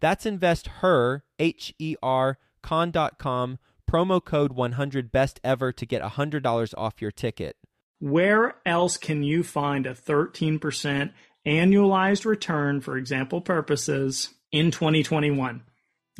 That's 0.00 0.26
investher, 0.26 1.24
H 1.38 1.74
E 1.78 1.96
R, 2.02 2.38
con.com 2.62 3.58
promo 3.90 4.24
code 4.24 4.52
100 4.52 5.10
best 5.10 5.40
ever 5.42 5.72
to 5.72 5.84
get 5.86 6.02
$100 6.02 6.74
off 6.78 7.02
your 7.02 7.10
ticket. 7.10 7.56
Where 7.98 8.56
else 8.64 8.96
can 8.96 9.22
you 9.22 9.42
find 9.42 9.86
a 9.86 9.94
13% 9.94 11.12
annualized 11.46 12.24
return 12.24 12.80
for 12.80 12.96
example 12.96 13.40
purposes 13.40 14.30
in 14.52 14.70
2021? 14.70 15.62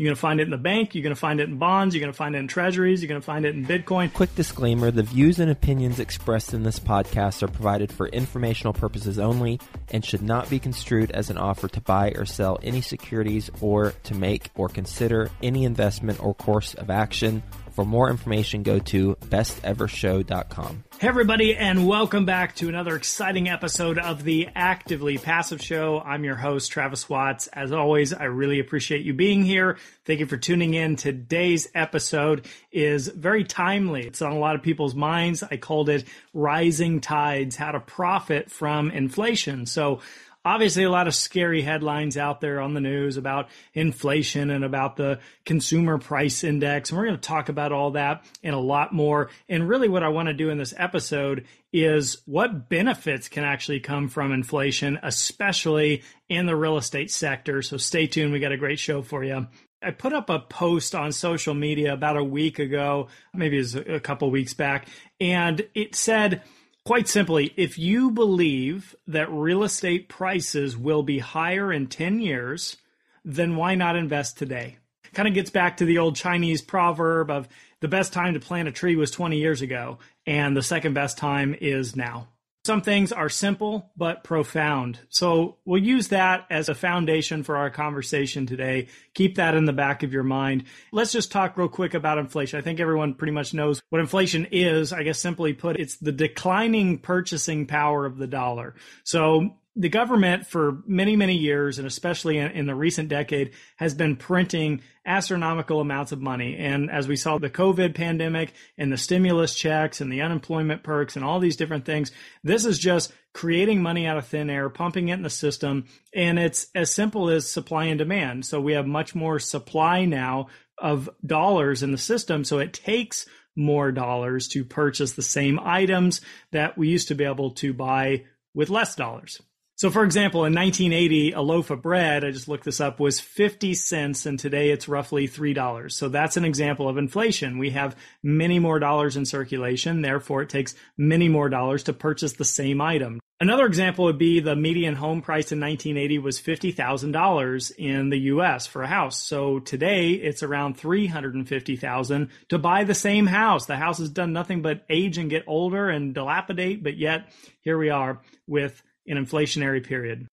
You're 0.00 0.06
going 0.06 0.16
to 0.16 0.20
find 0.20 0.40
it 0.40 0.44
in 0.44 0.50
the 0.50 0.56
bank. 0.56 0.94
You're 0.94 1.02
going 1.02 1.14
to 1.14 1.20
find 1.20 1.40
it 1.40 1.50
in 1.50 1.58
bonds. 1.58 1.94
You're 1.94 2.00
going 2.00 2.10
to 2.10 2.16
find 2.16 2.34
it 2.34 2.38
in 2.38 2.48
treasuries. 2.48 3.02
You're 3.02 3.10
going 3.10 3.20
to 3.20 3.24
find 3.24 3.44
it 3.44 3.54
in 3.54 3.66
Bitcoin. 3.66 4.10
Quick 4.10 4.34
disclaimer 4.34 4.90
the 4.90 5.02
views 5.02 5.38
and 5.38 5.50
opinions 5.50 6.00
expressed 6.00 6.54
in 6.54 6.62
this 6.62 6.80
podcast 6.80 7.42
are 7.42 7.48
provided 7.48 7.92
for 7.92 8.08
informational 8.08 8.72
purposes 8.72 9.18
only 9.18 9.60
and 9.90 10.02
should 10.02 10.22
not 10.22 10.48
be 10.48 10.58
construed 10.58 11.10
as 11.10 11.28
an 11.28 11.36
offer 11.36 11.68
to 11.68 11.82
buy 11.82 12.12
or 12.12 12.24
sell 12.24 12.58
any 12.62 12.80
securities 12.80 13.50
or 13.60 13.92
to 14.04 14.14
make 14.14 14.48
or 14.54 14.70
consider 14.70 15.30
any 15.42 15.66
investment 15.66 16.18
or 16.24 16.32
course 16.32 16.72
of 16.72 16.88
action. 16.88 17.42
For 17.72 17.84
more 17.84 18.10
information, 18.10 18.62
go 18.62 18.78
to 18.78 19.16
bestevershow.com. 19.16 20.84
Hey, 20.98 21.08
everybody, 21.08 21.56
and 21.56 21.86
welcome 21.86 22.26
back 22.26 22.56
to 22.56 22.68
another 22.68 22.94
exciting 22.94 23.48
episode 23.48 23.98
of 23.98 24.24
the 24.24 24.48
Actively 24.54 25.16
Passive 25.18 25.62
Show. 25.62 26.00
I'm 26.00 26.24
your 26.24 26.36
host, 26.36 26.72
Travis 26.72 27.08
Watts. 27.08 27.46
As 27.48 27.72
always, 27.72 28.12
I 28.12 28.24
really 28.24 28.60
appreciate 28.60 29.02
you 29.02 29.14
being 29.14 29.44
here. 29.44 29.78
Thank 30.04 30.20
you 30.20 30.26
for 30.26 30.36
tuning 30.36 30.74
in. 30.74 30.96
Today's 30.96 31.68
episode 31.74 32.46
is 32.72 33.08
very 33.08 33.44
timely. 33.44 34.06
It's 34.06 34.20
on 34.20 34.32
a 34.32 34.38
lot 34.38 34.56
of 34.56 34.62
people's 34.62 34.94
minds. 34.94 35.42
I 35.42 35.56
called 35.56 35.88
it 35.88 36.04
Rising 36.34 37.00
Tides 37.00 37.56
How 37.56 37.70
to 37.70 37.80
Profit 37.80 38.50
from 38.50 38.90
Inflation. 38.90 39.66
So, 39.66 40.00
obviously 40.44 40.84
a 40.84 40.90
lot 40.90 41.06
of 41.06 41.14
scary 41.14 41.62
headlines 41.62 42.16
out 42.16 42.40
there 42.40 42.60
on 42.60 42.74
the 42.74 42.80
news 42.80 43.16
about 43.16 43.48
inflation 43.74 44.50
and 44.50 44.64
about 44.64 44.96
the 44.96 45.18
consumer 45.44 45.98
price 45.98 46.44
index. 46.44 46.90
And 46.90 46.98
we're 46.98 47.06
going 47.06 47.18
to 47.18 47.28
talk 47.28 47.48
about 47.48 47.72
all 47.72 47.92
that 47.92 48.24
and 48.42 48.54
a 48.54 48.60
lot 48.60 48.92
more. 48.92 49.30
And 49.48 49.68
really 49.68 49.88
what 49.88 50.02
I 50.02 50.08
want 50.08 50.28
to 50.28 50.34
do 50.34 50.50
in 50.50 50.58
this 50.58 50.74
episode 50.76 51.46
is 51.72 52.22
what 52.26 52.68
benefits 52.68 53.28
can 53.28 53.44
actually 53.44 53.80
come 53.80 54.08
from 54.08 54.32
inflation, 54.32 54.98
especially 55.02 56.02
in 56.28 56.46
the 56.46 56.56
real 56.56 56.76
estate 56.76 57.10
sector. 57.10 57.62
So 57.62 57.76
stay 57.76 58.06
tuned. 58.06 58.32
We 58.32 58.40
got 58.40 58.52
a 58.52 58.56
great 58.56 58.78
show 58.78 59.02
for 59.02 59.22
you. 59.22 59.46
I 59.82 59.92
put 59.92 60.12
up 60.12 60.28
a 60.28 60.40
post 60.40 60.94
on 60.94 61.10
social 61.12 61.54
media 61.54 61.94
about 61.94 62.18
a 62.18 62.24
week 62.24 62.58
ago, 62.58 63.08
maybe 63.32 63.56
it 63.56 63.60
was 63.60 63.74
a 63.76 64.00
couple 64.00 64.30
weeks 64.30 64.52
back, 64.52 64.88
and 65.18 65.66
it 65.74 65.94
said, 65.94 66.42
Quite 66.84 67.08
simply, 67.08 67.52
if 67.56 67.78
you 67.78 68.10
believe 68.10 68.96
that 69.06 69.30
real 69.30 69.62
estate 69.62 70.08
prices 70.08 70.76
will 70.76 71.02
be 71.02 71.18
higher 71.18 71.72
in 71.72 71.86
10 71.86 72.20
years, 72.20 72.78
then 73.24 73.56
why 73.56 73.74
not 73.74 73.96
invest 73.96 74.38
today? 74.38 74.78
Kind 75.12 75.28
of 75.28 75.34
gets 75.34 75.50
back 75.50 75.76
to 75.76 75.84
the 75.84 75.98
old 75.98 76.16
Chinese 76.16 76.62
proverb 76.62 77.30
of 77.30 77.48
the 77.80 77.88
best 77.88 78.12
time 78.12 78.34
to 78.34 78.40
plant 78.40 78.68
a 78.68 78.72
tree 78.72 78.96
was 78.96 79.10
20 79.10 79.38
years 79.38 79.60
ago, 79.60 79.98
and 80.26 80.56
the 80.56 80.62
second 80.62 80.94
best 80.94 81.18
time 81.18 81.54
is 81.60 81.96
now. 81.96 82.28
Some 82.64 82.82
things 82.82 83.10
are 83.10 83.30
simple 83.30 83.90
but 83.96 84.22
profound. 84.22 84.98
So 85.08 85.56
we'll 85.64 85.82
use 85.82 86.08
that 86.08 86.46
as 86.50 86.68
a 86.68 86.74
foundation 86.74 87.42
for 87.42 87.56
our 87.56 87.70
conversation 87.70 88.44
today. 88.44 88.88
Keep 89.14 89.36
that 89.36 89.54
in 89.54 89.64
the 89.64 89.72
back 89.72 90.02
of 90.02 90.12
your 90.12 90.24
mind. 90.24 90.64
Let's 90.92 91.10
just 91.10 91.32
talk 91.32 91.56
real 91.56 91.68
quick 91.68 91.94
about 91.94 92.18
inflation. 92.18 92.58
I 92.58 92.62
think 92.62 92.78
everyone 92.78 93.14
pretty 93.14 93.32
much 93.32 93.54
knows 93.54 93.80
what 93.88 94.02
inflation 94.02 94.46
is. 94.50 94.92
I 94.92 95.04
guess 95.04 95.18
simply 95.18 95.54
put, 95.54 95.80
it's 95.80 95.96
the 95.96 96.12
declining 96.12 96.98
purchasing 96.98 97.66
power 97.66 98.04
of 98.04 98.18
the 98.18 98.26
dollar. 98.26 98.74
So 99.04 99.56
the 99.76 99.88
government 99.88 100.46
for 100.46 100.82
many, 100.86 101.14
many 101.14 101.36
years, 101.36 101.78
and 101.78 101.86
especially 101.86 102.38
in, 102.38 102.50
in, 102.50 102.66
the 102.66 102.74
recent 102.74 103.08
decade, 103.08 103.52
has 103.76 103.94
been 103.94 104.16
printing 104.16 104.82
astronomical 105.06 105.80
amounts 105.80 106.10
of 106.10 106.20
money. 106.20 106.56
And 106.56 106.90
as 106.90 107.06
we 107.06 107.16
saw 107.16 107.38
the 107.38 107.48
COVID 107.48 107.94
pandemic 107.94 108.52
and 108.76 108.92
the 108.92 108.98
stimulus 108.98 109.54
checks 109.54 110.00
and 110.00 110.12
the 110.12 110.22
unemployment 110.22 110.82
perks 110.82 111.14
and 111.14 111.24
all 111.24 111.38
these 111.38 111.56
different 111.56 111.84
things, 111.84 112.10
this 112.42 112.64
is 112.64 112.78
just 112.78 113.12
creating 113.32 113.80
money 113.80 114.06
out 114.06 114.18
of 114.18 114.26
thin 114.26 114.50
air, 114.50 114.68
pumping 114.68 115.08
it 115.08 115.14
in 115.14 115.22
the 115.22 115.30
system. 115.30 115.86
And 116.14 116.38
it's 116.38 116.66
as 116.74 116.90
simple 116.92 117.30
as 117.30 117.48
supply 117.48 117.84
and 117.84 117.98
demand. 117.98 118.46
So 118.46 118.60
we 118.60 118.72
have 118.72 118.86
much 118.86 119.14
more 119.14 119.38
supply 119.38 120.04
now 120.04 120.48
of 120.78 121.08
dollars 121.24 121.84
in 121.84 121.92
the 121.92 121.98
system. 121.98 122.44
So 122.44 122.58
it 122.58 122.72
takes 122.72 123.26
more 123.54 123.92
dollars 123.92 124.48
to 124.48 124.64
purchase 124.64 125.12
the 125.12 125.22
same 125.22 125.60
items 125.62 126.20
that 126.50 126.76
we 126.76 126.88
used 126.88 127.08
to 127.08 127.14
be 127.14 127.24
able 127.24 127.52
to 127.52 127.72
buy 127.72 128.24
with 128.54 128.70
less 128.70 128.96
dollars. 128.96 129.40
So, 129.80 129.88
for 129.88 130.04
example, 130.04 130.44
in 130.44 130.52
1980, 130.52 131.32
a 131.32 131.40
loaf 131.40 131.70
of 131.70 131.80
bread, 131.80 132.22
I 132.22 132.32
just 132.32 132.48
looked 132.48 132.64
this 132.64 132.82
up, 132.82 133.00
was 133.00 133.18
50 133.18 133.72
cents, 133.72 134.26
and 134.26 134.38
today 134.38 134.68
it's 134.72 134.88
roughly 134.88 135.26
$3. 135.26 135.90
So, 135.90 136.10
that's 136.10 136.36
an 136.36 136.44
example 136.44 136.86
of 136.86 136.98
inflation. 136.98 137.56
We 137.56 137.70
have 137.70 137.96
many 138.22 138.58
more 138.58 138.78
dollars 138.78 139.16
in 139.16 139.24
circulation, 139.24 140.02
therefore, 140.02 140.42
it 140.42 140.50
takes 140.50 140.74
many 140.98 141.30
more 141.30 141.48
dollars 141.48 141.84
to 141.84 141.94
purchase 141.94 142.34
the 142.34 142.44
same 142.44 142.82
item. 142.82 143.20
Another 143.40 143.64
example 143.64 144.04
would 144.04 144.18
be 144.18 144.40
the 144.40 144.54
median 144.54 144.96
home 144.96 145.22
price 145.22 145.50
in 145.50 145.60
1980 145.60 146.18
was 146.18 146.38
$50,000 146.38 147.72
in 147.78 148.10
the 148.10 148.18
US 148.18 148.66
for 148.66 148.82
a 148.82 148.86
house. 148.86 149.16
So 149.22 149.60
today 149.60 150.10
it's 150.10 150.42
around 150.42 150.76
350,000 150.76 152.28
to 152.50 152.58
buy 152.58 152.84
the 152.84 152.94
same 152.94 153.26
house. 153.26 153.64
The 153.64 153.78
house 153.78 153.96
has 153.96 154.10
done 154.10 154.34
nothing 154.34 154.60
but 154.60 154.84
age 154.90 155.16
and 155.16 155.30
get 155.30 155.44
older 155.46 155.88
and 155.88 156.12
dilapidate, 156.14 156.82
but 156.82 156.98
yet 156.98 157.32
here 157.62 157.78
we 157.78 157.88
are 157.88 158.20
with 158.46 158.82
an 159.10 159.24
inflationary 159.24 159.84
period. 159.84 160.26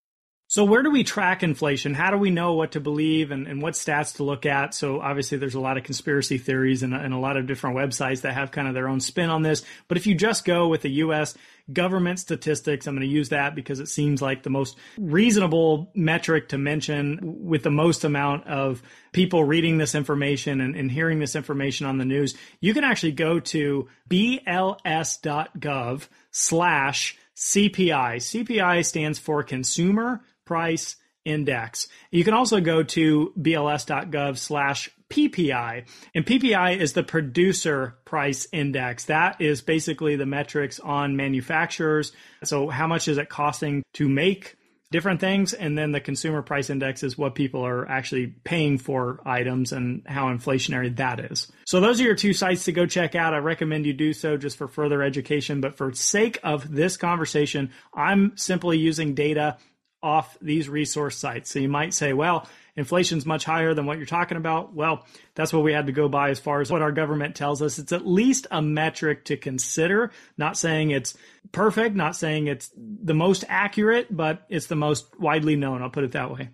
So 0.50 0.64
where 0.64 0.82
do 0.82 0.90
we 0.90 1.04
track 1.04 1.44
inflation? 1.44 1.94
How 1.94 2.10
do 2.10 2.16
we 2.16 2.30
know 2.30 2.54
what 2.54 2.72
to 2.72 2.80
believe 2.80 3.32
and, 3.32 3.48
and 3.48 3.62
what 3.62 3.74
stats 3.74 4.16
to 4.16 4.24
look 4.24 4.46
at? 4.46 4.74
So 4.74 5.02
obviously 5.02 5.38
there's 5.38 5.56
a 5.56 5.60
lot 5.60 5.76
of 5.78 5.84
conspiracy 5.84 6.38
theories 6.38 6.84
and, 6.84 6.94
and, 6.94 7.14
a 7.14 7.18
lot 7.18 7.36
of 7.36 7.48
different 7.48 7.76
websites 7.76 8.22
that 8.22 8.34
have 8.34 8.52
kind 8.52 8.66
of 8.66 8.74
their 8.74 8.88
own 8.88 9.02
spin 9.02 9.30
on 9.30 9.42
this. 9.42 9.66
But 9.90 9.98
if 9.98 10.08
you 10.08 10.16
just 10.16 10.46
go 10.46 10.70
with 10.70 10.84
the 10.84 10.92
U.S. 10.92 11.36
government 11.74 12.22
statistics, 12.22 12.88
I'm 12.88 12.96
going 12.96 13.06
to 13.06 13.14
use 13.14 13.28
that 13.30 13.56
because 13.56 13.82
it 13.82 13.90
seems 13.90 14.22
like 14.22 14.44
the 14.44 14.50
most 14.50 14.78
reasonable 14.98 15.92
metric 15.94 16.48
to 16.50 16.58
mention 16.58 17.20
with 17.46 17.64
the 17.64 17.70
most 17.70 18.06
amount 18.06 18.48
of 18.48 18.82
people 19.12 19.44
reading 19.44 19.78
this 19.78 19.96
information 19.96 20.62
and, 20.62 20.78
and 20.78 20.90
hearing 20.90 21.20
this 21.20 21.36
information 21.36 21.88
on 21.88 21.98
the 21.98 22.06
news. 22.06 22.36
You 22.62 22.74
can 22.74 22.86
actually 22.86 23.12
go 23.12 23.42
to 23.42 23.90
bls.gov 24.10 24.48
slash 26.32 27.18
CPI. 27.38 28.18
CPI 28.18 28.84
stands 28.84 29.20
for 29.20 29.44
Consumer 29.44 30.22
Price 30.44 30.96
Index. 31.24 31.88
You 32.10 32.24
can 32.24 32.34
also 32.34 32.60
go 32.60 32.84
to 32.84 33.34
bls.gov 33.40 34.38
slash 34.38 34.90
PPI. 35.10 35.86
And 36.16 36.26
PPI 36.26 36.78
is 36.78 36.94
the 36.94 37.04
producer 37.04 37.98
price 38.06 38.48
index. 38.52 39.06
That 39.06 39.40
is 39.40 39.62
basically 39.62 40.16
the 40.16 40.26
metrics 40.26 40.80
on 40.80 41.16
manufacturers. 41.16 42.12
So 42.44 42.70
how 42.70 42.88
much 42.88 43.08
is 43.08 43.18
it 43.18 43.30
costing 43.30 43.84
to 43.94 44.10
make 44.10 44.57
different 44.92 45.20
things. 45.20 45.54
And 45.54 45.78
then 45.78 45.92
the 45.92 46.00
consumer 46.00 46.42
price 46.42 46.70
index 46.70 47.04
is 47.04 47.18
what 47.18 47.36
people 47.36 47.66
are 47.66 47.88
actually 47.90 48.28
paying 48.44 48.78
for 48.78 49.20
items 49.26 49.72
and 49.72 50.04
how 50.06 50.28
inflationary 50.28 50.96
that 50.98 51.20
is. 51.32 51.52
So 51.66 51.80
those 51.80 52.00
are 52.00 52.04
your 52.04 52.16
two 52.16 52.34
sites 52.34 52.66
to 52.66 52.72
go 52.72 52.86
check 52.86 53.16
out. 53.16 53.34
I 53.34 53.38
recommend 53.38 53.86
you 53.86 53.94
do 53.94 54.14
so 54.14 54.38
just 54.38 54.58
for 54.58 54.68
further 54.68 55.02
education. 55.04 55.62
But 55.62 55.78
for 55.78 55.94
sake 55.94 56.40
of 56.44 56.72
this 56.72 56.98
conversation, 56.98 57.72
I'm 57.94 58.38
simply 58.38 58.78
using 58.78 59.14
data 59.14 59.58
off 60.02 60.38
these 60.42 60.70
resource 60.70 61.18
sites. 61.18 61.52
So 61.52 61.60
you 61.60 61.70
might 61.70 61.94
say, 61.94 62.14
well, 62.14 62.48
inflation's 62.78 63.26
much 63.26 63.44
higher 63.44 63.74
than 63.74 63.86
what 63.86 63.98
you're 63.98 64.06
talking 64.06 64.38
about. 64.38 64.74
Well, 64.74 65.06
that's 65.36 65.52
what 65.52 65.64
we 65.64 65.74
had 65.74 65.88
to 65.88 65.92
go 65.92 66.08
by 66.08 66.30
as 66.30 66.40
far 66.40 66.62
as 66.62 66.72
what 66.72 66.82
our 66.82 66.92
government 66.92 67.36
tells 67.36 67.62
us. 67.62 67.80
It's 67.80 67.92
at 67.92 68.08
least 68.08 68.48
a 68.52 68.62
metric 68.62 69.26
to 69.26 69.36
consider. 69.36 70.12
Not 70.38 70.58
saying 70.58 70.92
it's 70.92 71.18
perfect, 71.52 71.96
not 71.96 72.16
saying 72.16 72.48
it's 72.48 72.72
the 72.76 73.16
most 73.16 73.44
accurate, 73.50 74.16
but 74.16 74.46
it's 74.48 74.68
the 74.68 74.76
most 74.76 75.20
widely 75.20 75.56
known. 75.56 75.82
I'll 75.82 75.90
put 75.90 76.04
it 76.04 76.12
that 76.14 76.32
way. 76.32 76.50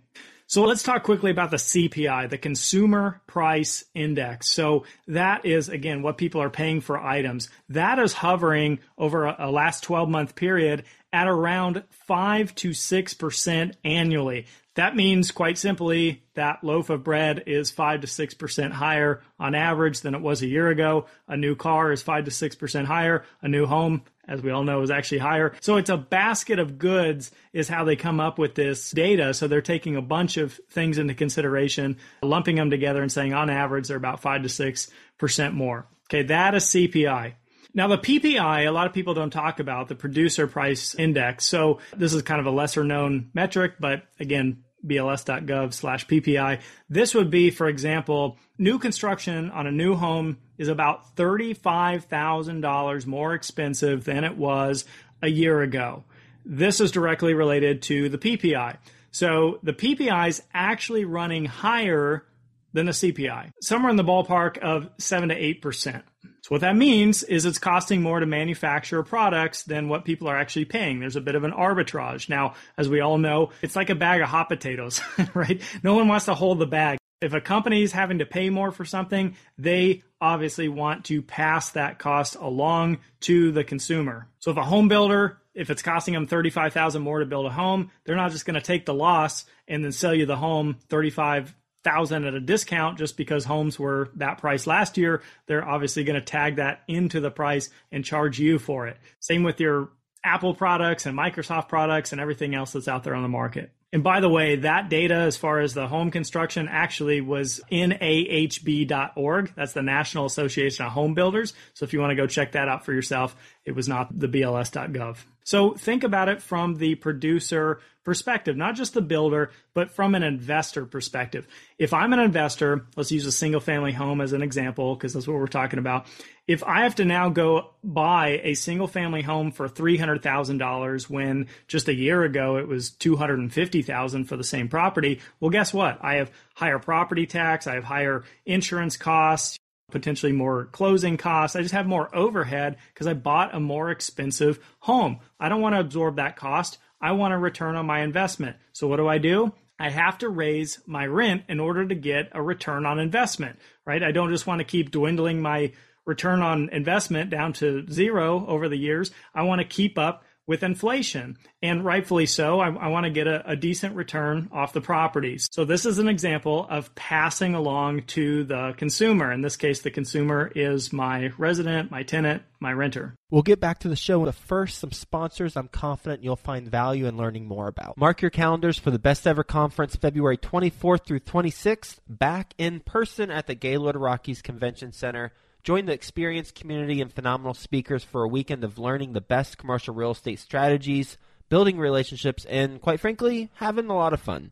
So 0.48 0.64
let's 0.64 0.84
talk 0.84 1.04
quickly 1.04 1.32
about 1.32 1.52
the 1.52 1.58
CPI, 1.58 2.30
the 2.30 2.38
Consumer 2.38 3.22
Price 3.28 3.84
Index. 3.96 4.52
So 4.52 4.86
that 5.08 5.46
is, 5.46 5.68
again, 5.70 6.04
what 6.04 6.18
people 6.18 6.42
are 6.42 6.50
paying 6.50 6.80
for 6.82 7.00
items. 7.00 7.50
That 7.70 7.98
is 7.98 8.14
hovering 8.14 8.80
over 8.98 9.26
a, 9.26 9.50
last 9.50 9.84
12 9.84 10.10
month 10.10 10.36
period 10.36 10.84
at 11.14 11.28
around 11.28 11.84
5 11.92 12.56
to 12.56 12.72
6% 12.72 13.74
annually. 13.86 14.48
That 14.76 14.96
means, 14.96 15.32
quite 15.32 15.60
simply, 15.60 16.24
that 16.34 16.64
loaf 16.64 16.90
of 16.90 17.04
bread 17.04 17.44
is 17.46 17.70
5 17.70 18.02
to 18.02 18.08
6% 18.08 18.72
higher 18.72 19.22
on 19.40 19.54
average 19.54 20.02
than 20.02 20.16
it 20.16 20.22
was 20.22 20.42
a 20.42 20.48
year 20.48 20.70
ago. 20.70 21.06
A 21.28 21.38
new 21.38 21.56
car 21.56 21.92
is 21.92 22.02
5 22.02 22.26
to 22.26 22.32
6% 22.32 22.86
higher. 22.86 23.24
A 23.44 23.48
new 23.48 23.68
home, 23.68 24.02
as 24.28 24.42
we 24.42 24.50
all 24.50 24.64
know, 24.64 24.82
is 24.82 24.90
actually 24.90 25.20
higher. 25.20 25.54
So 25.62 25.78
it's 25.78 25.92
a 25.92 25.98
basket 25.98 26.58
of 26.58 26.80
goods, 26.80 27.30
is 27.54 27.68
how 27.68 27.84
they 27.84 27.96
come 27.96 28.20
up 28.20 28.40
with 28.40 28.56
this 28.56 28.90
data. 28.90 29.36
So 29.36 29.48
they're 29.48 29.62
taking 29.62 29.96
a 29.96 30.02
bunch 30.02 30.38
of 30.38 30.60
things 30.72 30.98
into 30.98 31.14
consideration, 31.14 31.98
lumping 32.24 32.56
them 32.56 32.72
together, 32.72 33.04
and 33.04 33.12
saying 33.12 33.36
on 33.36 33.52
average, 33.52 33.88
they're 33.88 33.98
about 33.98 34.22
5 34.22 34.42
to 34.42 34.48
6% 34.50 35.54
more. 35.54 35.86
Okay, 36.10 36.24
that 36.24 36.56
is 36.56 36.64
CPI. 36.64 37.34
Now, 37.76 37.88
the 37.88 37.98
PPI, 37.98 38.68
a 38.68 38.72
lot 38.72 38.86
of 38.86 38.94
people 38.94 39.14
don't 39.14 39.32
talk 39.32 39.60
about 39.60 39.88
the 39.88 39.96
producer 39.96 40.48
price 40.48 40.94
index. 40.94 41.46
So 41.46 41.80
this 41.96 42.14
is 42.14 42.22
kind 42.22 42.40
of 42.40 42.46
a 42.46 42.52
lesser 42.52 42.84
known 42.84 43.32
metric, 43.34 43.74
but 43.80 44.04
again, 44.20 44.64
bls.gov 44.86 45.74
slash 45.74 46.06
PPI. 46.08 46.62
This 46.90 47.16
would 47.16 47.32
be, 47.32 47.50
for 47.50 47.68
example, 47.68 48.38
new 48.58 48.78
construction 48.78 49.50
on 49.50 49.66
a 49.66 49.72
new 49.72 49.96
home 49.96 50.38
is 50.58 50.68
about 50.68 51.16
$35,000 51.16 53.06
more 53.06 53.34
expensive 53.34 54.04
than 54.04 54.24
it 54.24 54.38
was 54.38 54.86
a 55.22 55.28
year 55.28 55.62
ago. 55.62 56.04
This 56.46 56.82
is 56.82 56.92
directly 56.92 57.34
related 57.34 57.82
to 57.84 58.10
the 58.10 58.18
PPI. 58.18 58.78
So 59.12 59.60
the 59.64 59.74
PPI 59.74 60.28
is 60.28 60.44
actually 60.54 61.06
running 61.06 61.46
higher 61.46 62.26
than 62.74 62.88
the 62.88 62.92
CPI, 62.92 63.52
somewhere 63.62 63.92
in 63.92 63.96
the 63.96 64.04
ballpark 64.04 64.58
of 64.58 64.90
7 64.98 65.30
to 65.30 65.36
8%. 65.36 66.04
So 66.44 66.50
what 66.50 66.62
that 66.62 66.76
means 66.76 67.24
is 67.24 67.46
it's 67.46 67.58
costing 67.58 68.02
more 68.02 68.20
to 68.20 68.26
manufacture 68.26 69.02
products 69.02 69.64
than 69.64 69.88
what 69.88 70.04
people 70.04 70.28
are 70.28 70.38
actually 70.38 70.66
paying. 70.66 71.00
There's 71.00 71.16
a 71.16 71.22
bit 71.22 71.36
of 71.36 71.46
an 71.46 71.54
arbitrage. 71.54 72.28
Now, 72.28 72.56
as 72.78 72.90
we 72.90 73.00
all 73.00 73.18
know, 73.18 73.52
it's 73.62 73.78
like 73.78 73.90
a 73.90 73.96
bag 73.96 74.20
of 74.20 74.28
hot 74.28 74.50
potatoes, 74.50 75.02
right? 75.34 75.62
No 75.84 75.96
one 75.96 76.10
wants 76.10 76.26
to 76.26 76.34
hold 76.34 76.60
the 76.60 76.66
bag. 76.66 76.98
If 77.22 77.34
a 77.34 77.40
company 77.40 77.84
is 77.84 77.94
having 77.94 78.20
to 78.20 78.26
pay 78.26 78.50
more 78.50 78.72
for 78.72 78.84
something, 78.84 79.38
they 79.58 80.04
obviously 80.20 80.68
want 80.68 81.06
to 81.06 81.22
pass 81.22 81.72
that 81.72 81.98
cost 81.98 82.36
along 82.36 82.98
to 83.22 83.54
the 83.54 83.64
consumer. 83.64 84.28
So 84.40 84.52
if 84.52 84.58
a 84.58 84.64
home 84.64 84.90
builder 84.90 85.40
if 85.54 85.70
it's 85.70 85.82
costing 85.82 86.14
them 86.14 86.28
35,000 86.28 87.02
more 87.02 87.20
to 87.20 87.26
build 87.26 87.46
a 87.46 87.52
home, 87.52 87.92
they're 88.04 88.16
not 88.16 88.32
just 88.32 88.46
going 88.46 88.56
to 88.56 88.62
take 88.62 88.86
the 88.86 88.94
loss 88.94 89.46
and 89.68 89.84
then 89.84 89.92
sell 89.92 90.14
you 90.14 90.26
the 90.26 90.36
home 90.36 90.78
35 90.90 91.54
thousand 91.84 92.26
at 92.26 92.34
a 92.34 92.40
discount 92.40 92.98
just 92.98 93.18
because 93.18 93.46
homes 93.46 93.78
were 93.78 94.10
that 94.16 94.38
price 94.38 94.68
last 94.68 94.98
year, 94.98 95.22
they're 95.48 95.68
obviously 95.68 96.04
going 96.04 96.20
to 96.20 96.26
tag 96.26 96.58
that 96.58 96.82
into 96.88 97.20
the 97.20 97.32
price 97.32 97.70
and 97.92 98.06
charge 98.06 98.40
you 98.40 98.60
for 98.60 98.88
it. 98.88 98.98
Same 99.20 99.44
with 99.44 99.60
your 99.60 99.90
Apple 100.24 100.54
products 100.54 101.06
and 101.06 101.18
Microsoft 101.18 101.68
products 101.68 102.12
and 102.12 102.22
everything 102.22 102.56
else 102.56 102.72
that's 102.72 102.88
out 102.88 103.04
there 103.04 103.16
on 103.16 103.24
the 103.24 103.30
market. 103.30 103.72
And 103.94 104.04
by 104.04 104.22
the 104.22 104.30
way, 104.30 104.56
that 104.56 104.90
data 104.90 105.14
as 105.14 105.38
far 105.38 105.60
as 105.60 105.76
the 105.76 105.88
home 105.88 106.10
construction 106.10 106.68
actually 106.68 107.22
was 107.22 107.62
NAHB.org. 107.72 109.54
That's 109.56 109.74
the 109.74 109.84
National 109.84 110.26
Association 110.26 110.88
of 110.88 110.94
Home 110.94 111.14
Builders. 111.14 111.54
So 111.76 111.84
if 111.84 111.94
you 111.94 112.00
want 112.00 112.10
to 112.10 112.16
go 112.16 112.26
check 112.26 112.54
that 112.54 112.68
out 112.68 112.86
for 112.86 112.92
yourself, 112.92 113.36
it 113.66 113.74
was 113.74 113.88
not 113.88 114.18
the 114.18 114.28
BLS.gov. 114.28 115.18
So 115.46 115.74
think 115.74 116.04
about 116.04 116.30
it 116.30 116.42
from 116.42 116.76
the 116.76 116.96
producer 116.96 117.82
perspective, 118.04 118.58
not 118.58 118.76
just 118.76 118.94
the 118.94 119.02
builder, 119.02 119.52
but 119.74 119.92
from 119.92 120.16
an 120.16 120.24
investor 120.24 120.86
perspective. 120.86 121.48
If 121.78 121.94
I'm 121.94 122.12
an 122.14 122.20
investor, 122.20 122.86
let's 122.96 123.12
use 123.12 123.26
a 123.26 123.32
single 123.32 123.62
family 123.62 123.94
home 123.94 124.20
as 124.20 124.34
an 124.34 124.42
example, 124.42 124.96
because 124.96 125.14
that's 125.14 125.28
what 125.28 125.38
we're 125.38 125.48
talking 125.48 125.80
about. 125.80 126.06
If 126.46 126.64
I 126.64 126.84
have 126.84 126.96
to 126.96 127.06
now 127.06 127.30
go 127.30 127.70
buy 127.84 128.42
a 128.44 128.56
single 128.56 128.88
family 128.88 129.22
home 129.22 129.52
for 129.52 129.70
$300,000 129.70 131.10
when 131.10 131.48
just 131.68 131.88
a 131.88 131.94
year 131.94 132.24
ago 132.24 132.58
it 132.58 132.68
was 132.68 132.92
250,000 132.92 134.26
for 134.26 134.36
the 134.36 134.44
same 134.44 134.68
property, 134.68 135.22
well 135.40 135.52
guess 135.52 135.74
what? 135.74 136.00
I 136.02 136.16
have 136.16 136.32
higher 136.56 136.80
property 136.80 137.26
tax, 137.26 137.68
I 137.68 137.76
have 137.76 137.86
higher 137.86 138.24
insurance 138.46 138.98
costs, 138.98 139.58
potentially 139.94 140.34
more 140.34 140.66
closing 140.66 141.16
costs. 141.16 141.56
I 141.56 141.62
just 141.62 141.74
have 141.74 141.88
more 141.88 142.14
overhead 142.14 142.78
because 142.94 143.08
I 143.08 143.14
bought 143.14 143.56
a 143.56 143.60
more 143.62 143.92
expensive 143.92 144.60
home. 144.80 145.20
I 145.40 145.48
don't 145.48 145.62
want 145.62 145.76
to 145.76 145.80
absorb 145.80 146.18
that 146.18 146.36
cost. 146.36 146.80
I 147.00 147.14
want 147.14 147.34
a 147.34 147.38
return 147.38 147.76
on 147.76 147.86
my 147.86 148.02
investment. 148.02 148.58
So 148.74 148.88
what 148.88 148.98
do 148.98 149.08
I 149.08 149.20
do? 149.20 149.54
I 149.80 149.90
have 149.90 150.18
to 150.20 150.30
raise 150.30 150.80
my 150.86 151.06
rent 151.06 151.44
in 151.48 151.60
order 151.60 151.88
to 151.88 151.96
get 151.96 152.30
a 152.32 152.42
return 152.42 152.86
on 152.86 153.00
investment, 153.00 153.60
right? 153.86 154.04
I 154.04 154.12
don't 154.12 154.32
just 154.32 154.48
want 154.48 154.60
to 154.60 154.66
keep 154.66 154.92
dwindling 154.92 155.42
my 155.42 155.72
return 156.06 156.42
on 156.42 156.70
investment 156.70 157.30
down 157.30 157.54
to 157.54 157.86
zero 157.90 158.46
over 158.48 158.68
the 158.68 158.78
years. 158.78 159.12
I 159.34 159.44
want 159.44 159.60
to 159.60 159.68
keep 159.68 159.98
up 159.98 160.26
with 160.48 160.64
inflation. 160.64 161.38
And 161.62 161.86
rightfully 161.86 162.26
so, 162.26 162.60
I, 162.60 162.70
I 162.70 162.88
want 162.88 163.06
to 163.06 163.10
get 163.10 163.28
a, 163.28 163.52
a, 163.52 163.56
decent 163.56 163.96
return 163.96 164.50
off 164.52 164.74
the 164.74 164.82
properties. 164.82 165.48
So 165.52 165.64
this 165.64 165.86
is 165.86 166.00
an 166.00 166.10
example 166.10 166.68
of 166.70 166.94
passing 166.96 167.56
along 167.56 168.04
to 168.08 168.44
the 168.44 168.74
consumer. 168.76 169.32
In 169.32 169.42
this 169.42 169.56
case, 169.56 169.82
the 169.82 169.92
consumer 169.92 170.52
is 170.54 170.92
my 170.92 171.32
resident, 171.38 171.92
my 171.92 172.04
tenant, 172.04 172.44
my 172.60 172.74
renter. 172.74 173.16
We'll 173.30 173.42
get 173.42 173.62
back 173.62 173.80
to 173.80 173.90
the 173.90 173.96
show, 173.96 174.24
but 174.24 174.36
first, 174.36 174.80
some 174.80 174.92
sponsors 174.92 175.56
I'm 175.56 175.70
confident 175.70 176.24
you'll 176.24 176.36
find 176.36 176.70
value 176.70 177.08
in 177.08 177.18
learning 177.18 177.48
more 177.48 177.68
about. 177.68 177.98
Mark 177.98 178.22
your 178.22 178.32
calendars 178.32 178.78
for 178.78 178.92
the 178.92 179.00
Best 179.00 179.26
Ever 179.26 179.44
Conference 179.44 179.96
February 179.96 180.38
24th 180.38 181.06
through 181.06 181.22
26th, 181.22 182.00
back 182.08 182.54
in 182.58 182.82
person 182.82 183.32
at 183.32 183.48
the 183.48 183.56
Gaylord 183.56 183.96
Rockies 183.96 184.42
Convention 184.42 184.92
Center. 184.92 185.32
Join 185.64 185.86
the 185.86 185.94
experienced 185.94 186.56
community 186.56 187.00
and 187.00 187.14
phenomenal 187.14 187.54
speakers 187.54 188.04
for 188.04 188.24
a 188.24 188.28
weekend 188.28 188.66
of 188.66 188.78
learning 188.78 189.14
the 189.14 189.22
best 189.22 189.58
commercial 189.58 189.96
real 189.96 190.12
estate 190.12 190.40
strategies, 190.40 191.18
building 191.48 191.78
relationships, 191.78 192.44
and 192.46 192.82
quite 192.82 193.00
frankly, 193.00 193.50
having 193.56 193.90
a 193.90 193.96
lot 193.96 194.12
of 194.12 194.20
fun. 194.20 194.52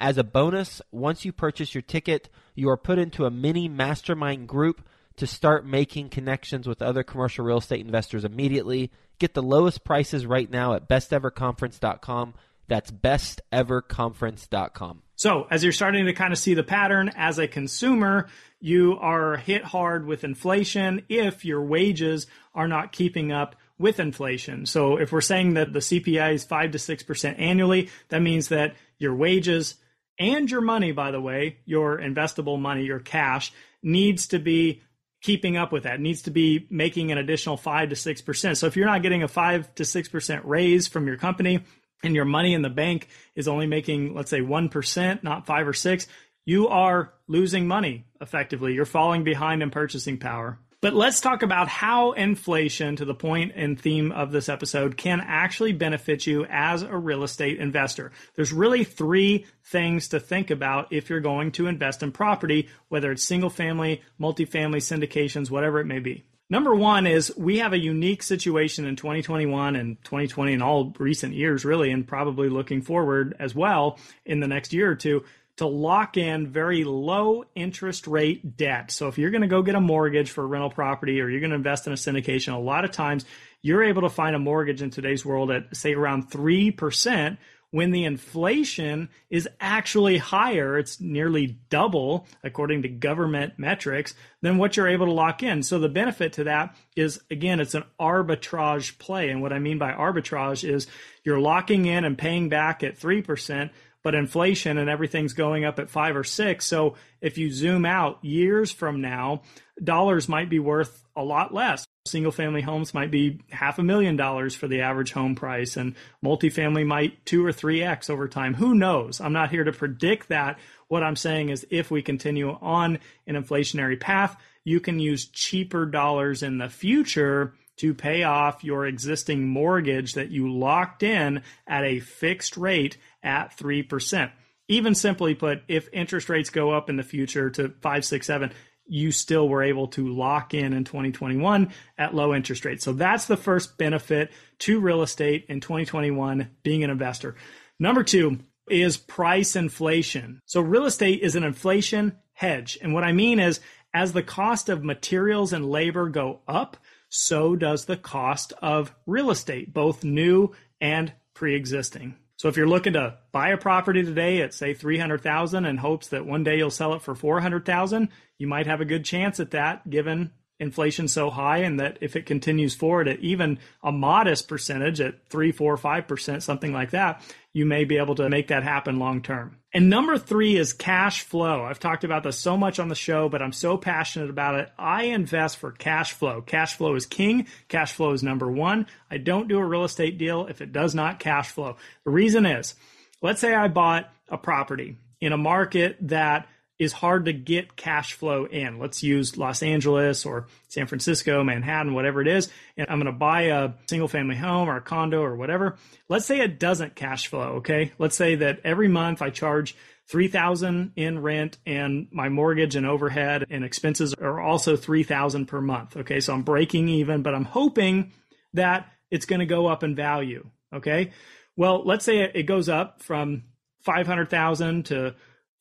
As 0.00 0.18
a 0.18 0.24
bonus, 0.24 0.82
once 0.90 1.24
you 1.24 1.30
purchase 1.32 1.74
your 1.74 1.82
ticket, 1.82 2.28
you 2.56 2.68
are 2.70 2.76
put 2.76 2.98
into 2.98 3.24
a 3.24 3.30
mini 3.30 3.68
mastermind 3.68 4.48
group 4.48 4.84
to 5.16 5.28
start 5.28 5.66
making 5.66 6.08
connections 6.08 6.66
with 6.66 6.82
other 6.82 7.04
commercial 7.04 7.44
real 7.44 7.58
estate 7.58 7.84
investors 7.84 8.24
immediately. 8.24 8.90
Get 9.18 9.34
the 9.34 9.42
lowest 9.42 9.84
prices 9.84 10.26
right 10.26 10.50
now 10.50 10.74
at 10.74 10.88
besteverconference.com. 10.88 12.34
That's 12.66 12.90
besteverconference.com. 12.90 15.02
So, 15.18 15.48
as 15.50 15.64
you're 15.64 15.72
starting 15.72 16.06
to 16.06 16.12
kind 16.12 16.32
of 16.32 16.38
see 16.38 16.54
the 16.54 16.62
pattern 16.62 17.10
as 17.16 17.40
a 17.40 17.48
consumer, 17.48 18.28
you 18.60 18.96
are 19.00 19.36
hit 19.36 19.64
hard 19.64 20.06
with 20.06 20.22
inflation 20.22 21.02
if 21.08 21.44
your 21.44 21.60
wages 21.60 22.28
are 22.54 22.68
not 22.68 22.92
keeping 22.92 23.32
up 23.32 23.56
with 23.80 23.98
inflation. 23.98 24.64
So, 24.64 24.96
if 24.96 25.10
we're 25.10 25.20
saying 25.20 25.54
that 25.54 25.72
the 25.72 25.80
CPI 25.80 26.34
is 26.34 26.44
5 26.44 26.70
to 26.70 26.78
6% 26.78 27.34
annually, 27.36 27.90
that 28.10 28.22
means 28.22 28.46
that 28.48 28.76
your 28.98 29.12
wages 29.12 29.74
and 30.20 30.48
your 30.48 30.60
money, 30.60 30.92
by 30.92 31.10
the 31.10 31.20
way, 31.20 31.58
your 31.64 31.98
investable 31.98 32.60
money, 32.60 32.84
your 32.84 33.00
cash, 33.00 33.52
needs 33.82 34.28
to 34.28 34.38
be 34.38 34.82
keeping 35.20 35.56
up 35.56 35.72
with 35.72 35.82
that, 35.82 35.98
needs 35.98 36.22
to 36.22 36.30
be 36.30 36.68
making 36.70 37.10
an 37.10 37.18
additional 37.18 37.56
5 37.56 37.88
to 37.88 37.96
6%. 37.96 38.56
So, 38.56 38.68
if 38.68 38.76
you're 38.76 38.86
not 38.86 39.02
getting 39.02 39.24
a 39.24 39.28
5 39.28 39.74
to 39.74 39.82
6% 39.82 40.40
raise 40.44 40.86
from 40.86 41.08
your 41.08 41.16
company, 41.16 41.64
and 42.02 42.14
your 42.14 42.24
money 42.24 42.54
in 42.54 42.62
the 42.62 42.70
bank 42.70 43.08
is 43.34 43.48
only 43.48 43.66
making, 43.66 44.14
let's 44.14 44.30
say, 44.30 44.40
1%, 44.40 45.22
not 45.22 45.46
five 45.46 45.66
or 45.66 45.72
six, 45.72 46.06
you 46.44 46.68
are 46.68 47.12
losing 47.26 47.66
money 47.66 48.06
effectively. 48.20 48.72
You're 48.72 48.86
falling 48.86 49.24
behind 49.24 49.62
in 49.62 49.70
purchasing 49.70 50.18
power. 50.18 50.58
But 50.80 50.94
let's 50.94 51.20
talk 51.20 51.42
about 51.42 51.66
how 51.66 52.12
inflation, 52.12 52.94
to 52.96 53.04
the 53.04 53.14
point 53.14 53.52
and 53.56 53.78
theme 53.78 54.12
of 54.12 54.30
this 54.30 54.48
episode, 54.48 54.96
can 54.96 55.20
actually 55.20 55.72
benefit 55.72 56.24
you 56.24 56.46
as 56.48 56.82
a 56.82 56.96
real 56.96 57.24
estate 57.24 57.58
investor. 57.58 58.12
There's 58.36 58.52
really 58.52 58.84
three 58.84 59.46
things 59.64 60.08
to 60.08 60.20
think 60.20 60.52
about 60.52 60.92
if 60.92 61.10
you're 61.10 61.18
going 61.18 61.50
to 61.52 61.66
invest 61.66 62.04
in 62.04 62.12
property, 62.12 62.68
whether 62.88 63.10
it's 63.10 63.24
single 63.24 63.50
family, 63.50 64.02
multifamily 64.20 64.78
syndications, 64.78 65.50
whatever 65.50 65.80
it 65.80 65.86
may 65.86 65.98
be. 65.98 66.24
Number 66.50 66.74
one 66.74 67.06
is 67.06 67.36
we 67.36 67.58
have 67.58 67.74
a 67.74 67.78
unique 67.78 68.22
situation 68.22 68.86
in 68.86 68.96
2021 68.96 69.76
and 69.76 70.02
2020 70.02 70.54
and 70.54 70.62
all 70.62 70.94
recent 70.98 71.34
years, 71.34 71.64
really, 71.64 71.90
and 71.90 72.06
probably 72.06 72.48
looking 72.48 72.80
forward 72.80 73.36
as 73.38 73.54
well 73.54 73.98
in 74.24 74.40
the 74.40 74.48
next 74.48 74.72
year 74.72 74.90
or 74.90 74.94
two 74.94 75.24
to 75.58 75.66
lock 75.66 76.16
in 76.16 76.46
very 76.46 76.84
low 76.84 77.44
interest 77.54 78.06
rate 78.06 78.56
debt. 78.56 78.90
So 78.90 79.08
if 79.08 79.18
you're 79.18 79.30
going 79.30 79.42
to 79.42 79.48
go 79.48 79.60
get 79.60 79.74
a 79.74 79.80
mortgage 79.80 80.30
for 80.30 80.44
a 80.44 80.46
rental 80.46 80.70
property 80.70 81.20
or 81.20 81.28
you're 81.28 81.40
going 81.40 81.50
to 81.50 81.56
invest 81.56 81.86
in 81.86 81.92
a 81.92 81.96
syndication, 81.96 82.54
a 82.54 82.58
lot 82.58 82.84
of 82.84 82.92
times 82.92 83.26
you're 83.60 83.82
able 83.82 84.02
to 84.02 84.08
find 84.08 84.34
a 84.34 84.38
mortgage 84.38 84.80
in 84.82 84.90
today's 84.90 85.26
world 85.26 85.50
at 85.50 85.76
say 85.76 85.92
around 85.92 86.30
3% 86.30 87.36
when 87.70 87.90
the 87.90 88.04
inflation 88.04 89.08
is 89.30 89.48
actually 89.60 90.18
higher. 90.18 90.78
It's 90.78 91.00
nearly 91.00 91.58
double, 91.68 92.26
according 92.42 92.82
to 92.82 92.88
government 92.88 93.54
metrics, 93.58 94.14
than 94.40 94.58
what 94.58 94.76
you're 94.76 94.88
able 94.88 95.06
to 95.06 95.12
lock 95.12 95.42
in. 95.42 95.62
So 95.62 95.78
the 95.78 95.88
benefit 95.88 96.34
to 96.34 96.44
that 96.44 96.76
is, 96.96 97.20
again, 97.30 97.60
it's 97.60 97.74
an 97.74 97.84
arbitrage 98.00 98.98
play. 98.98 99.28
And 99.30 99.42
what 99.42 99.52
I 99.52 99.58
mean 99.58 99.78
by 99.78 99.92
arbitrage 99.92 100.68
is 100.68 100.86
you're 101.24 101.40
locking 101.40 101.84
in 101.86 102.04
and 102.04 102.16
paying 102.16 102.48
back 102.48 102.82
at 102.82 102.98
3%, 102.98 103.70
but 104.02 104.14
inflation 104.14 104.78
and 104.78 104.88
everything's 104.88 105.34
going 105.34 105.64
up 105.64 105.78
at 105.78 105.90
five 105.90 106.16
or 106.16 106.24
six. 106.24 106.66
So 106.66 106.94
if 107.20 107.36
you 107.36 107.50
zoom 107.50 107.84
out 107.84 108.24
years 108.24 108.70
from 108.70 109.00
now, 109.00 109.42
dollars 109.82 110.28
might 110.28 110.48
be 110.48 110.58
worth 110.58 111.04
a 111.14 111.22
lot 111.22 111.52
less. 111.52 111.84
Single 112.08 112.32
family 112.32 112.60
homes 112.60 112.94
might 112.94 113.10
be 113.10 113.40
half 113.50 113.78
a 113.78 113.82
million 113.82 114.16
dollars 114.16 114.54
for 114.54 114.68
the 114.68 114.80
average 114.80 115.12
home 115.12 115.34
price, 115.34 115.76
and 115.76 115.94
multifamily 116.24 116.86
might 116.86 117.24
two 117.24 117.44
or 117.44 117.52
three 117.52 117.82
X 117.82 118.10
over 118.10 118.28
time. 118.28 118.54
Who 118.54 118.74
knows? 118.74 119.20
I'm 119.20 119.32
not 119.32 119.50
here 119.50 119.64
to 119.64 119.72
predict 119.72 120.28
that. 120.28 120.58
What 120.88 121.02
I'm 121.02 121.16
saying 121.16 121.50
is 121.50 121.66
if 121.70 121.90
we 121.90 122.02
continue 122.02 122.50
on 122.50 122.98
an 123.26 123.34
inflationary 123.34 124.00
path, 124.00 124.36
you 124.64 124.80
can 124.80 124.98
use 124.98 125.26
cheaper 125.26 125.86
dollars 125.86 126.42
in 126.42 126.58
the 126.58 126.68
future 126.68 127.54
to 127.78 127.94
pay 127.94 128.24
off 128.24 128.64
your 128.64 128.86
existing 128.86 129.48
mortgage 129.48 130.14
that 130.14 130.30
you 130.30 130.52
locked 130.52 131.02
in 131.02 131.42
at 131.66 131.84
a 131.84 132.00
fixed 132.00 132.56
rate 132.56 132.96
at 133.22 133.56
3%. 133.56 134.30
Even 134.68 134.94
simply 134.94 135.34
put, 135.34 135.62
if 135.68 135.88
interest 135.92 136.28
rates 136.28 136.50
go 136.50 136.72
up 136.72 136.90
in 136.90 136.96
the 136.96 137.02
future 137.02 137.48
to 137.50 137.70
five, 137.80 138.04
six, 138.04 138.26
seven, 138.26 138.52
you 138.88 139.12
still 139.12 139.48
were 139.48 139.62
able 139.62 139.88
to 139.88 140.08
lock 140.08 140.54
in 140.54 140.72
in 140.72 140.84
2021 140.84 141.70
at 141.96 142.14
low 142.14 142.34
interest 142.34 142.64
rates. 142.64 142.84
So 142.84 142.92
that's 142.92 143.26
the 143.26 143.36
first 143.36 143.78
benefit 143.78 144.32
to 144.60 144.80
real 144.80 145.02
estate 145.02 145.46
in 145.48 145.60
2021 145.60 146.50
being 146.62 146.84
an 146.84 146.90
investor. 146.90 147.36
Number 147.78 148.02
two 148.02 148.38
is 148.68 148.96
price 148.96 149.56
inflation. 149.56 150.40
So 150.46 150.60
real 150.60 150.86
estate 150.86 151.20
is 151.22 151.36
an 151.36 151.44
inflation 151.44 152.16
hedge. 152.32 152.78
And 152.82 152.94
what 152.94 153.04
I 153.04 153.12
mean 153.12 153.40
is 153.40 153.60
as 153.94 154.12
the 154.12 154.22
cost 154.22 154.68
of 154.68 154.84
materials 154.84 155.52
and 155.52 155.70
labor 155.70 156.08
go 156.08 156.40
up, 156.46 156.76
so 157.08 157.56
does 157.56 157.86
the 157.86 157.96
cost 157.96 158.52
of 158.60 158.94
real 159.06 159.30
estate, 159.30 159.72
both 159.72 160.04
new 160.04 160.52
and 160.80 161.12
pre-existing. 161.34 162.16
So 162.38 162.48
if 162.48 162.56
you're 162.56 162.68
looking 162.68 162.92
to 162.92 163.18
buy 163.32 163.48
a 163.48 163.56
property 163.56 164.04
today 164.04 164.42
at 164.42 164.54
say 164.54 164.72
300,000 164.72 165.64
in 165.64 165.76
hopes 165.76 166.08
that 166.08 166.24
one 166.24 166.44
day 166.44 166.56
you'll 166.56 166.70
sell 166.70 166.94
it 166.94 167.02
for 167.02 167.16
400,000, 167.16 168.08
you 168.38 168.46
might 168.46 168.68
have 168.68 168.80
a 168.80 168.84
good 168.84 169.04
chance 169.04 169.40
at 169.40 169.50
that 169.50 169.90
given 169.90 170.30
inflation 170.60 171.08
so 171.08 171.30
high 171.30 171.58
and 171.58 171.80
that 171.80 171.98
if 172.00 172.14
it 172.16 172.26
continues 172.26 172.74
forward 172.74 173.08
at 173.08 173.18
even 173.20 173.58
a 173.82 173.90
modest 173.90 174.48
percentage 174.48 175.00
at 175.00 175.28
three, 175.28 175.50
four, 175.50 175.76
five 175.76 176.06
percent, 176.06 176.42
something 176.42 176.72
like 176.72 176.90
that, 176.90 177.22
you 177.58 177.66
may 177.66 177.84
be 177.84 177.98
able 177.98 178.14
to 178.14 178.30
make 178.30 178.48
that 178.48 178.62
happen 178.62 179.00
long 179.00 179.20
term. 179.20 179.58
And 179.74 179.90
number 179.90 180.16
three 180.16 180.56
is 180.56 180.72
cash 180.72 181.22
flow. 181.22 181.64
I've 181.64 181.80
talked 181.80 182.04
about 182.04 182.22
this 182.22 182.38
so 182.38 182.56
much 182.56 182.78
on 182.78 182.88
the 182.88 182.94
show, 182.94 183.28
but 183.28 183.42
I'm 183.42 183.52
so 183.52 183.76
passionate 183.76 184.30
about 184.30 184.54
it. 184.54 184.70
I 184.78 185.06
invest 185.06 185.58
for 185.58 185.72
cash 185.72 186.12
flow. 186.12 186.40
Cash 186.40 186.76
flow 186.76 186.94
is 186.94 187.04
king. 187.04 187.48
Cash 187.66 187.92
flow 187.92 188.12
is 188.12 188.22
number 188.22 188.50
one. 188.50 188.86
I 189.10 189.18
don't 189.18 189.48
do 189.48 189.58
a 189.58 189.64
real 189.64 189.84
estate 189.84 190.16
deal 190.16 190.46
if 190.46 190.60
it 190.60 190.72
does 190.72 190.94
not 190.94 191.18
cash 191.18 191.50
flow. 191.50 191.76
The 192.04 192.12
reason 192.12 192.46
is, 192.46 192.76
let's 193.20 193.40
say 193.40 193.52
I 193.52 193.66
bought 193.66 194.08
a 194.28 194.38
property 194.38 194.96
in 195.20 195.32
a 195.32 195.36
market 195.36 195.96
that 196.02 196.46
is 196.78 196.92
hard 196.92 197.24
to 197.24 197.32
get 197.32 197.76
cash 197.76 198.12
flow 198.12 198.44
in. 198.44 198.78
Let's 198.78 199.02
use 199.02 199.36
Los 199.36 199.62
Angeles 199.62 200.24
or 200.24 200.46
San 200.68 200.86
Francisco, 200.86 201.42
Manhattan, 201.42 201.92
whatever 201.92 202.20
it 202.20 202.28
is. 202.28 202.50
And 202.76 202.86
I'm 202.88 202.98
going 202.98 203.12
to 203.12 203.18
buy 203.18 203.42
a 203.42 203.72
single 203.88 204.08
family 204.08 204.36
home 204.36 204.68
or 204.68 204.76
a 204.76 204.80
condo 204.80 205.22
or 205.22 205.34
whatever. 205.34 205.76
Let's 206.08 206.26
say 206.26 206.40
it 206.40 206.60
doesn't 206.60 206.94
cash 206.94 207.26
flow. 207.26 207.56
Okay. 207.56 207.92
Let's 207.98 208.16
say 208.16 208.36
that 208.36 208.60
every 208.64 208.88
month 208.88 209.22
I 209.22 209.30
charge 209.30 209.74
3000 210.08 210.92
in 210.96 211.20
rent 211.20 211.58
and 211.66 212.06
my 212.12 212.28
mortgage 212.28 212.76
and 212.76 212.86
overhead 212.86 213.44
and 213.50 213.64
expenses 213.64 214.14
are 214.14 214.40
also 214.40 214.76
3000 214.76 215.46
per 215.46 215.60
month. 215.60 215.96
Okay. 215.96 216.20
So 216.20 216.32
I'm 216.32 216.42
breaking 216.42 216.88
even, 216.88 217.22
but 217.22 217.34
I'm 217.34 217.44
hoping 217.44 218.12
that 218.54 218.88
it's 219.10 219.26
going 219.26 219.40
to 219.40 219.46
go 219.46 219.66
up 219.66 219.82
in 219.82 219.96
value. 219.96 220.48
Okay. 220.72 221.10
Well, 221.56 221.82
let's 221.84 222.04
say 222.04 222.20
it 222.20 222.44
goes 222.44 222.68
up 222.68 223.02
from 223.02 223.42
500,000 223.82 224.86
to 224.86 225.14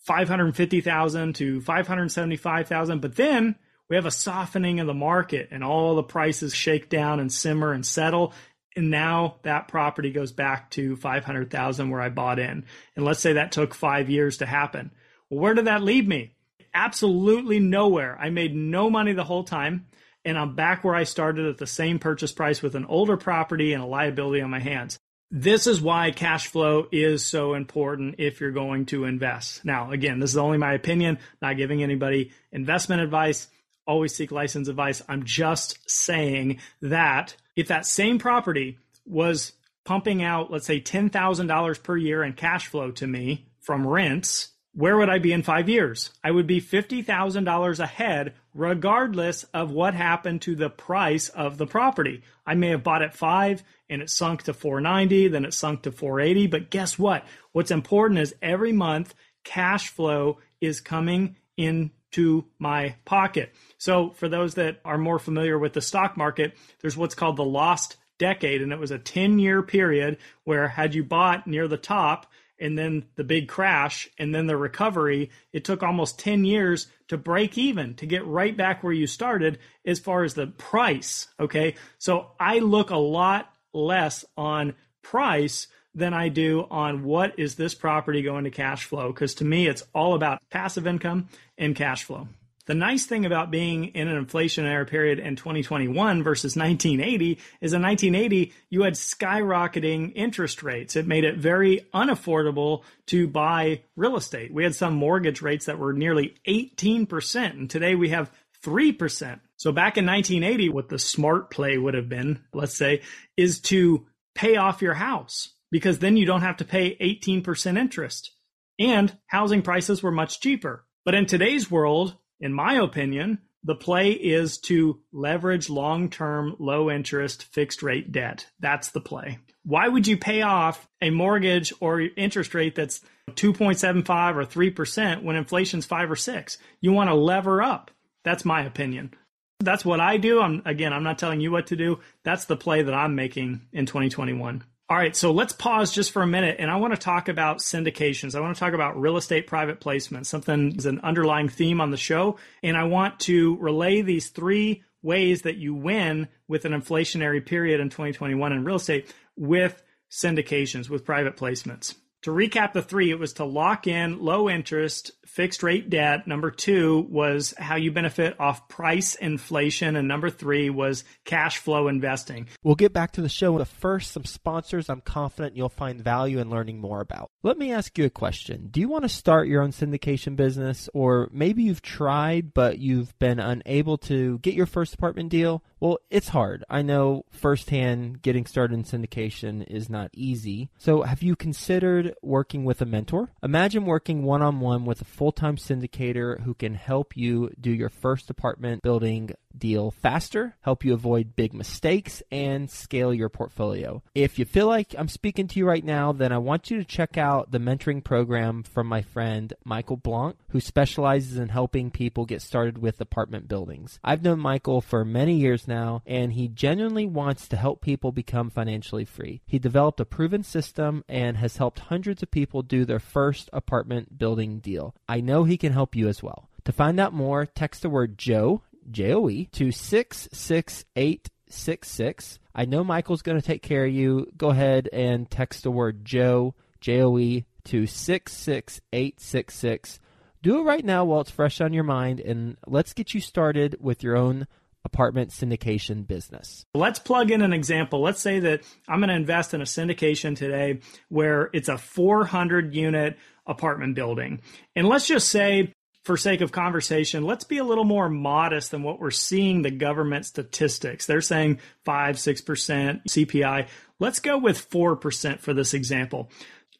550,000 0.08 1.36
to 1.36 1.60
575,000, 1.60 3.02
but 3.02 3.16
then 3.18 3.56
we 3.90 3.98
have 3.98 4.06
a 4.06 4.12
softening 4.12 4.80
of 4.80 4.88
the 4.88 4.94
market 4.94 5.50
and 5.52 5.66
all 5.66 5.96
the 5.96 6.04
prices 6.04 6.56
shake 6.56 6.90
down 6.90 7.20
and 7.20 7.32
simmer 7.32 7.74
and 7.74 7.86
settle. 7.86 8.34
And 8.74 8.90
now 8.90 9.36
that 9.44 9.68
property 9.68 10.12
goes 10.12 10.32
back 10.32 10.72
to 10.72 10.96
500,000 10.96 11.90
where 11.90 12.00
I 12.00 12.08
bought 12.08 12.40
in. 12.40 12.66
And 12.96 13.04
let's 13.04 13.20
say 13.20 13.34
that 13.34 13.52
took 13.52 13.76
five 13.76 14.10
years 14.10 14.38
to 14.38 14.46
happen. 14.46 14.92
Well, 15.30 15.42
where 15.42 15.54
did 15.54 15.66
that 15.66 15.84
leave 15.84 16.08
me? 16.08 16.36
Absolutely 16.74 17.60
nowhere. 17.60 18.18
I 18.18 18.30
made 18.30 18.56
no 18.56 18.90
money 18.90 19.12
the 19.12 19.26
whole 19.26 19.44
time. 19.44 19.88
And 20.24 20.38
I'm 20.38 20.56
back 20.56 20.84
where 20.84 20.96
I 20.96 21.04
started 21.04 21.48
at 21.48 21.58
the 21.58 21.68
same 21.68 22.00
purchase 22.00 22.32
price 22.32 22.62
with 22.62 22.76
an 22.76 22.86
older 22.86 23.18
property 23.18 23.74
and 23.74 23.84
a 23.84 23.86
liability 23.86 24.42
on 24.42 24.52
my 24.52 24.60
hands. 24.60 24.98
This 25.29 25.67
is 25.67 25.81
why 25.81 26.12
cash 26.12 26.48
flow 26.48 26.88
is 26.91 27.25
so 27.25 27.53
important 27.53 28.15
if 28.17 28.39
you're 28.39 28.51
going 28.51 28.86
to 28.88 29.03
invest. 29.03 29.65
Now, 29.65 29.91
again, 29.91 30.19
this 30.19 30.31
is 30.31 30.38
only 30.38 30.57
my 30.57 30.74
opinion, 30.74 31.19
not 31.41 31.57
giving 31.57 31.84
anybody 31.84 32.31
investment 32.51 33.01
advice. 33.01 33.48
Always 33.86 34.15
seek 34.15 34.31
license 34.31 34.69
advice. 34.69 35.01
I'm 35.10 35.25
just 35.25 35.79
saying 35.89 36.60
that 36.81 37.36
if 37.57 37.67
that 37.67 37.86
same 37.86 38.19
property 38.19 38.77
was 39.05 39.51
pumping 39.84 40.24
out, 40.24 40.51
let's 40.51 40.65
say, 40.65 40.79
$10,000 40.79 41.84
per 41.84 41.98
year 41.98 42.24
in 42.24 42.34
cash 42.34 42.67
flow 42.67 42.91
to 42.91 43.07
me 43.07 43.48
from 43.60 43.86
rents, 43.86 44.50
where 44.74 44.96
would 44.96 45.10
I 45.10 45.19
be 45.19 45.34
in 45.34 45.43
five 45.43 45.67
years? 45.67 46.12
I 46.24 46.31
would 46.31 46.48
be 46.48 46.62
$50,000 46.62 47.79
ahead, 47.79 48.34
regardless 48.58 49.44
of 49.54 49.72
what 49.72 49.94
happened 49.94 50.42
to 50.42 50.56
the 50.56 50.70
price 50.70 51.30
of 51.30 51.58
the 51.58 51.68
property. 51.68 52.24
I 52.46 52.56
may 52.56 52.70
have 52.70 52.84
bought 52.84 53.04
at 53.04 53.16
five 53.16 53.64
and 53.88 54.02
it 54.02 54.10
sunk 54.10 54.44
to 54.44 54.54
490, 54.54 55.28
then 55.28 55.46
it 55.46 55.54
sunk 55.54 55.84
to 55.84 55.92
480. 55.92 56.48
But 56.48 56.72
guess 56.72 56.98
what? 56.98 57.24
What's 57.52 57.72
important 57.72 58.20
is 58.20 58.36
every 58.42 58.74
month 58.74 59.14
cash 59.44 59.90
flow 59.90 60.40
is 60.60 60.82
coming 60.82 61.38
into 61.56 62.46
my 62.58 62.96
pocket. 63.06 63.54
So 63.78 64.10
for 64.12 64.28
those 64.28 64.56
that 64.56 64.82
are 64.84 64.98
more 64.98 65.20
familiar 65.20 65.60
with 65.60 65.74
the 65.74 65.82
stock 65.82 66.18
market, 66.18 66.58
there's 66.82 66.98
what's 66.98 67.16
called 67.16 67.38
the 67.38 67.46
lost 67.46 67.98
decade. 68.18 68.64
And 68.64 68.74
it 68.74 68.80
was 68.80 68.92
a 68.92 68.98
10 68.98 69.38
year 69.38 69.62
period 69.62 70.18
where 70.44 70.68
had 70.68 70.96
you 70.96 71.04
bought 71.04 71.46
near 71.46 71.68
the 71.68 71.78
top, 71.78 72.32
and 72.60 72.78
then 72.78 73.06
the 73.16 73.24
big 73.24 73.48
crash 73.48 74.10
and 74.18 74.34
then 74.34 74.48
the 74.48 74.58
recovery, 74.58 75.30
it 75.54 75.64
took 75.64 75.84
almost 75.84 76.20
10 76.20 76.46
years 76.46 76.88
to 77.08 77.18
break 77.18 77.58
even, 77.58 77.96
to 77.96 78.06
get 78.06 78.26
right 78.26 78.56
back 78.56 78.84
where 78.84 78.94
you 78.94 79.08
started 79.08 79.60
as 79.86 80.00
far 80.00 80.24
as 80.24 80.34
the 80.34 80.48
price. 80.48 81.28
Okay. 81.40 81.76
So 81.98 82.32
I 82.40 82.60
look 82.60 82.90
a 82.90 82.98
lot 82.98 83.52
less 83.74 84.26
on 84.36 84.76
price 85.02 85.68
than 85.94 86.14
I 86.14 86.30
do 86.30 86.68
on 86.70 87.04
what 87.04 87.40
is 87.40 87.56
this 87.56 87.74
property 87.74 88.22
going 88.22 88.44
to 88.44 88.52
cash 88.52 88.86
flow. 88.86 89.12
Because 89.12 89.36
to 89.36 89.46
me, 89.46 89.68
it's 89.68 89.84
all 89.94 90.14
about 90.14 90.40
passive 90.50 90.86
income 90.86 91.30
and 91.58 91.76
cash 91.76 92.04
flow. 92.04 92.28
The 92.67 92.75
nice 92.75 93.05
thing 93.05 93.25
about 93.25 93.50
being 93.50 93.86
in 93.86 94.09
an 94.09 94.24
inflationary 94.24 94.88
period 94.88 95.19
in 95.19 95.38
2021 95.38 96.21
versus 96.21 96.57
1980 96.57 97.39
is 97.62 97.71
in 97.71 97.81
1980, 97.81 98.53
you 98.69 98.81
had 98.83 98.93
skyrocketing 98.93 100.12
interest 100.15 100.63
rates. 100.63 100.97
It 100.97 101.07
made 101.07 101.24
it 101.24 101.38
very 101.38 101.88
unaffordable 101.93 102.83
to 103.07 103.27
buy 103.27 103.83
real 103.95 104.17
estate. 104.17 104.53
We 104.53 104.65
had 104.65 104.75
some 104.75 104.95
mortgage 104.95 105.41
rates 105.41 105.67
that 105.67 105.79
were 105.79 105.93
nearly 105.93 106.36
18%, 106.45 107.51
and 107.51 107.69
today 107.69 107.95
we 107.95 108.09
have 108.09 108.31
3%. 108.65 109.39
So 109.55 109.71
back 109.71 109.97
in 109.97 110.05
1980, 110.05 110.67
what 110.69 110.89
the 110.89 111.00
smart 111.00 111.50
play 111.50 111.77
would 111.77 111.93
have 111.93 112.09
been, 112.09 112.43
let's 112.53 112.75
say, 112.75 113.01
is 113.38 113.62
to 113.62 114.05
pay 114.36 114.57
off 114.57 114.81
your 114.81 114.93
house 114.93 115.53
because 115.71 116.00
then 116.00 116.17
you 116.17 116.25
don't 116.25 116.41
have 116.41 116.57
to 116.57 116.65
pay 116.65 116.97
18% 116.97 117.77
interest. 117.77 118.31
And 118.77 119.17
housing 119.27 119.62
prices 119.62 120.03
were 120.03 120.12
much 120.12 120.41
cheaper. 120.41 120.86
But 121.05 121.15
in 121.15 121.25
today's 121.25 121.71
world, 121.71 122.15
in 122.39 122.53
my 122.53 122.75
opinion, 122.75 123.39
the 123.63 123.75
play 123.75 124.12
is 124.12 124.60
to 124.60 125.01
leverage 125.12 125.70
long 125.70 126.10
term, 126.10 126.56
low 126.60 126.89
interest, 126.89 127.44
fixed 127.44 127.84
rate 127.84 128.12
debt. 128.12 128.48
That's 128.60 128.91
the 128.91 129.01
play. 129.01 129.39
Why 129.63 129.88
would 129.88 130.08
you 130.08 130.17
pay 130.17 130.41
off 130.41 130.88
a 131.01 131.10
mortgage 131.10 131.74
or 131.82 132.00
interest 132.00 132.53
rate 132.53 132.75
that's 132.75 133.01
2.75 133.32 134.36
or 134.36 134.46
3% 134.46 135.24
when 135.24 135.36
inflation's 135.36 135.86
5 135.86 136.12
or 136.12 136.15
6? 136.15 136.58
You 136.79 136.94
want 136.94 137.10
to 137.10 137.15
lever 137.15 137.62
up. 137.62 137.91
That's 138.24 138.46
my 138.46 138.63
opinion. 138.63 139.13
That's 139.60 139.84
what 139.84 140.00
I 140.00 140.17
do. 140.17 140.39
I'm 140.39 140.62
again, 140.65 140.94
I'm 140.94 141.03
not 141.03 141.17
telling 141.17 141.41
you 141.41 141.51
what 141.51 141.67
to 141.67 141.75
do. 141.75 142.00
That's 142.24 142.46
the 142.46 142.56
play 142.56 142.84
that 142.84 142.94
I'm 142.94 143.15
making 143.15 143.62
in 143.74 143.86
2021. 143.86 144.63
All 144.89 144.96
right, 144.96 145.13
so 145.13 145.34
let's 145.34 145.51
pause 145.51 145.91
just 145.91 146.12
for 146.12 146.22
a 146.22 146.27
minute 146.27 146.58
and 146.60 146.72
I 146.72 146.77
want 146.77 146.94
to 146.94 147.00
talk 147.00 147.27
about 147.27 147.58
syndications. 147.58 148.36
I 148.36 148.39
want 148.39 148.56
to 148.56 148.60
talk 148.60 148.74
about 148.74 149.00
real 149.00 149.17
estate 149.17 149.46
private 149.46 149.82
placement. 149.82 150.27
Something 150.27 150.77
is 150.77 150.86
an 150.86 151.01
underlying 151.01 151.50
theme 151.50 151.82
on 151.82 151.91
the 151.91 151.98
show. 151.98 152.38
And 152.63 152.77
I 152.77 152.86
want 152.86 153.20
to 153.22 153.58
relay 153.58 154.01
these 154.01 154.29
three 154.29 154.84
ways 155.01 155.41
that 155.41 155.58
you 155.58 155.75
win 155.75 156.29
with 156.48 156.63
an 156.63 156.72
inflationary 156.72 157.46
period 157.46 157.82
in 157.82 157.89
2021 157.89 158.53
in 158.53 158.63
real 158.63 158.77
estate 158.77 159.13
with 159.36 159.84
syndications 160.10 160.89
with 160.89 161.03
private 161.03 161.36
placements. 161.36 161.94
To 162.27 162.34
recap 162.34 162.74
the 162.74 162.81
three, 162.81 163.10
it 163.10 163.19
was 163.19 163.31
to 163.36 163.46
lock 163.46 163.88
in 163.88 164.19
low 164.19 164.50
interest, 164.50 165.12
fixed 165.25 165.63
rate 165.63 165.89
debt. 165.89 166.27
Number 166.27 166.51
two 166.51 167.07
was 167.10 167.53
how 167.57 167.77
you 167.77 167.89
benefit 167.89 168.38
off 168.38 168.67
price 168.67 169.15
inflation. 169.15 169.96
And 169.96 170.10
number 170.10 170.29
three 170.29 170.69
was 170.69 171.05
cash 171.24 171.60
flow 171.60 171.88
investing. 171.88 172.50
We'll 172.63 172.75
get 172.75 172.91
back 172.91 173.13
to 173.13 173.22
the 173.22 173.29
show. 173.29 173.57
But 173.57 173.69
first, 173.69 174.12
some 174.12 174.25
sponsors 174.25 174.89
I'm 174.89 175.00
confident 175.00 175.55
you'll 175.55 175.69
find 175.69 176.03
value 176.03 176.39
in 176.39 176.50
learning 176.50 176.81
more 176.81 177.00
about. 177.00 177.31
Let 177.43 177.57
me 177.57 177.72
ask 177.72 177.98
you 177.98 178.03
a 178.03 178.10
question. 178.10 178.67
Do 178.72 178.81
you 178.81 178.89
want 178.89 179.03
to 179.03 179.10
start 179.10 179.48
your 179.48 179.62
own 179.62 179.72
syndication 179.72 180.36
business? 180.36 180.89
Or 180.93 181.29
maybe 181.31 181.63
you've 181.63 181.81
tried, 181.81 182.53
but 182.53 182.79
you've 182.79 183.17
been 183.19 183.39
unable 183.39 183.98
to 184.00 184.39
get 184.39 184.53
your 184.53 184.65
first 184.65 184.96
apartment 184.96 185.29
deal? 185.29 185.63
Well, 185.79 186.00
it's 186.10 186.29
hard. 186.29 186.65
I 186.69 186.81
know 186.81 187.24
firsthand 187.29 188.22
getting 188.22 188.48
started 188.48 188.74
in 188.74 188.84
syndication 188.84 189.65
is 189.67 189.89
not 189.89 190.10
easy. 190.13 190.69
So, 190.77 191.03
have 191.03 191.22
you 191.22 191.36
considered 191.36 192.15
working 192.21 192.63
with 192.63 192.81
a 192.81 192.86
mentor? 192.86 193.31
Imagine 193.43 193.86
working 193.86 194.24
one 194.24 194.41
on 194.41 194.59
one 194.59 194.86
with 194.86 195.01
a 195.01 195.05
full 195.05 195.31
time 195.31 195.57
syndicator 195.57 196.41
who 196.41 196.53
can 196.53 196.75
help 196.75 197.15
you 197.15 197.51
do 197.59 197.71
your 197.71 197.89
first 197.89 198.29
apartment 198.29 198.81
building 198.83 199.31
deal 199.57 199.91
faster, 199.91 200.55
help 200.62 200.86
you 200.86 200.93
avoid 200.93 201.36
big 201.36 201.53
mistakes, 201.53 202.21
and 202.31 202.69
scale 202.69 203.13
your 203.13 203.29
portfolio. 203.29 204.03
If 204.13 204.39
you 204.39 204.45
feel 204.45 204.67
like 204.67 204.95
I'm 204.97 205.07
speaking 205.07 205.47
to 205.47 205.59
you 205.59 205.67
right 205.67 205.83
now, 205.83 206.12
then 206.12 206.31
I 206.31 206.38
want 206.38 206.69
you 206.69 206.77
to 206.77 206.86
check 206.86 207.17
out 207.17 207.51
the 207.51 207.59
mentoring 207.59 208.03
program 208.03 208.63
from 208.63 208.88
my 208.88 209.01
friend 209.01 209.53
Michael 209.63 209.97
Blank, 209.97 210.38
who 210.50 210.59
specializes 210.59 211.38
in 211.38 211.50
helping 211.50 211.91
people 211.91 212.25
get 212.25 212.41
started 212.41 212.77
with 212.77 213.01
apartment 213.01 213.47
buildings. 213.47 214.00
I've 214.03 214.24
known 214.24 214.39
Michael 214.39 214.81
for 214.81 215.03
many 215.03 215.36
years 215.36 215.67
now, 215.67 216.01
and 216.05 216.33
he 216.33 216.47
genuinely 216.47 217.05
wants 217.05 217.47
to 217.50 217.57
help 217.57 217.81
people 217.81 218.12
become 218.12 218.50
financially 218.50 219.05
free. 219.05 219.41
He 219.45 219.59
developed 219.59 220.00
a 220.00 220.05
proven 220.05 220.43
system 220.43 221.03
and 221.09 221.38
has 221.38 221.57
helped 221.57 221.79
hundreds 221.79 222.07
of 222.12 222.32
people 222.32 222.62
do 222.62 222.86
their 222.86 223.00
first 223.00 223.50
apartment 223.54 224.18
building 224.18 224.60
deal. 224.60 224.96
I 225.08 225.22
know 225.22 225.44
he 225.44 225.58
can 225.58 225.74
help 225.74 225.96
you 225.96 226.08
as 226.08 226.24
well. 226.24 226.50
To 226.66 226.72
find 226.72 227.00
out 227.00 227.14
more, 227.14 227.46
text 227.46 227.82
the 227.82 227.90
word 227.90 228.18
Joe, 228.18 228.62
J 228.92 229.14
O 229.14 229.30
E, 229.30 229.46
to 229.54 229.72
66866. 229.72 232.40
I 232.54 232.66
know 232.66 232.84
Michael's 232.84 233.22
going 233.22 233.40
to 233.40 233.46
take 233.46 233.62
care 233.62 233.86
of 233.86 233.94
you. 233.94 234.30
Go 234.36 234.50
ahead 234.50 234.90
and 234.92 235.30
text 235.30 235.64
the 235.64 235.72
word 235.72 236.04
Joe, 236.04 236.56
J 236.82 237.04
O 237.04 237.18
E, 237.18 237.46
to 237.66 237.86
66866. 237.86 240.00
Do 240.42 240.60
it 240.60 240.64
right 240.64 240.86
now 240.86 241.06
while 241.06 241.22
it's 241.22 241.32
fresh 241.32 241.62
on 241.62 241.74
your 241.74 241.84
mind, 241.84 242.20
and 242.20 242.58
let's 242.66 242.94
get 242.94 243.14
you 243.14 243.22
started 243.22 243.78
with 243.80 244.04
your 244.04 244.16
own 244.16 244.48
apartment 244.88 245.32
syndication 245.32 246.08
business. 246.08 246.65
Let's 246.74 246.98
plug 246.98 247.29
in 247.29 247.41
an 247.41 247.51
example. 247.51 248.01
Let's 248.01 248.22
say 248.22 248.39
that 248.39 248.62
I'm 248.88 249.00
going 249.00 249.10
to 249.10 249.15
invest 249.15 249.53
in 249.53 249.62
a 249.62 249.65
syndication 249.65 250.36
today 250.36 250.79
where 251.10 251.50
it's 251.51 251.67
a 251.67 251.77
400 251.77 252.74
unit 252.74 253.17
apartment 253.46 253.96
building. 253.96 254.39
And 254.77 254.88
let's 254.88 255.06
just 255.06 255.27
say 255.27 255.74
for 256.06 256.15
sake 256.15 256.39
of 256.39 256.53
conversation, 256.53 257.25
let's 257.25 257.44
be 257.44 257.58
a 257.58 257.65
little 257.65 257.84
more 257.84 258.08
modest 258.08 258.72
than 258.72 258.82
what 258.82 259.01
we're 259.01 259.12
seeing 259.12 259.62
the 259.62 259.72
government 259.72 260.25
statistics. 260.25 261.06
They're 261.06 261.20
saying 261.20 261.60
5, 261.84 262.15
6% 262.15 263.01
CPI. 263.10 263.67
Let's 264.00 264.22
go 264.22 264.38
with 264.38 264.70
4% 264.70 265.41
for 265.41 265.53
this 265.53 265.74
example. 265.74 266.32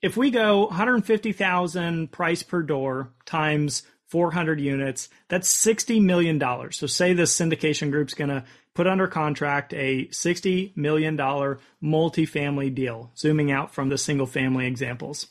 If 0.02 0.16
we 0.16 0.32
go 0.32 0.68
150,000 0.68 2.10
price 2.10 2.42
per 2.44 2.62
door 2.62 3.12
times 3.26 3.84
400 4.08 4.60
units, 4.60 5.10
that's 5.28 5.54
$60 5.66 6.02
million. 6.02 6.40
So 6.72 6.88
say 6.88 7.14
this 7.14 7.38
syndication 7.38 7.92
group's 7.92 8.14
going 8.14 8.30
to 8.30 8.44
put 8.74 8.88
under 8.88 9.08
contract 9.08 9.74
a 9.74 10.06
$60 10.08 10.76
million 10.78 11.18
multifamily 11.18 12.74
deal, 12.74 13.12
zooming 13.18 13.52
out 13.52 13.74
from 13.74 13.90
the 13.90 13.98
single 13.98 14.28
family 14.28 14.68
examples. 14.68 15.28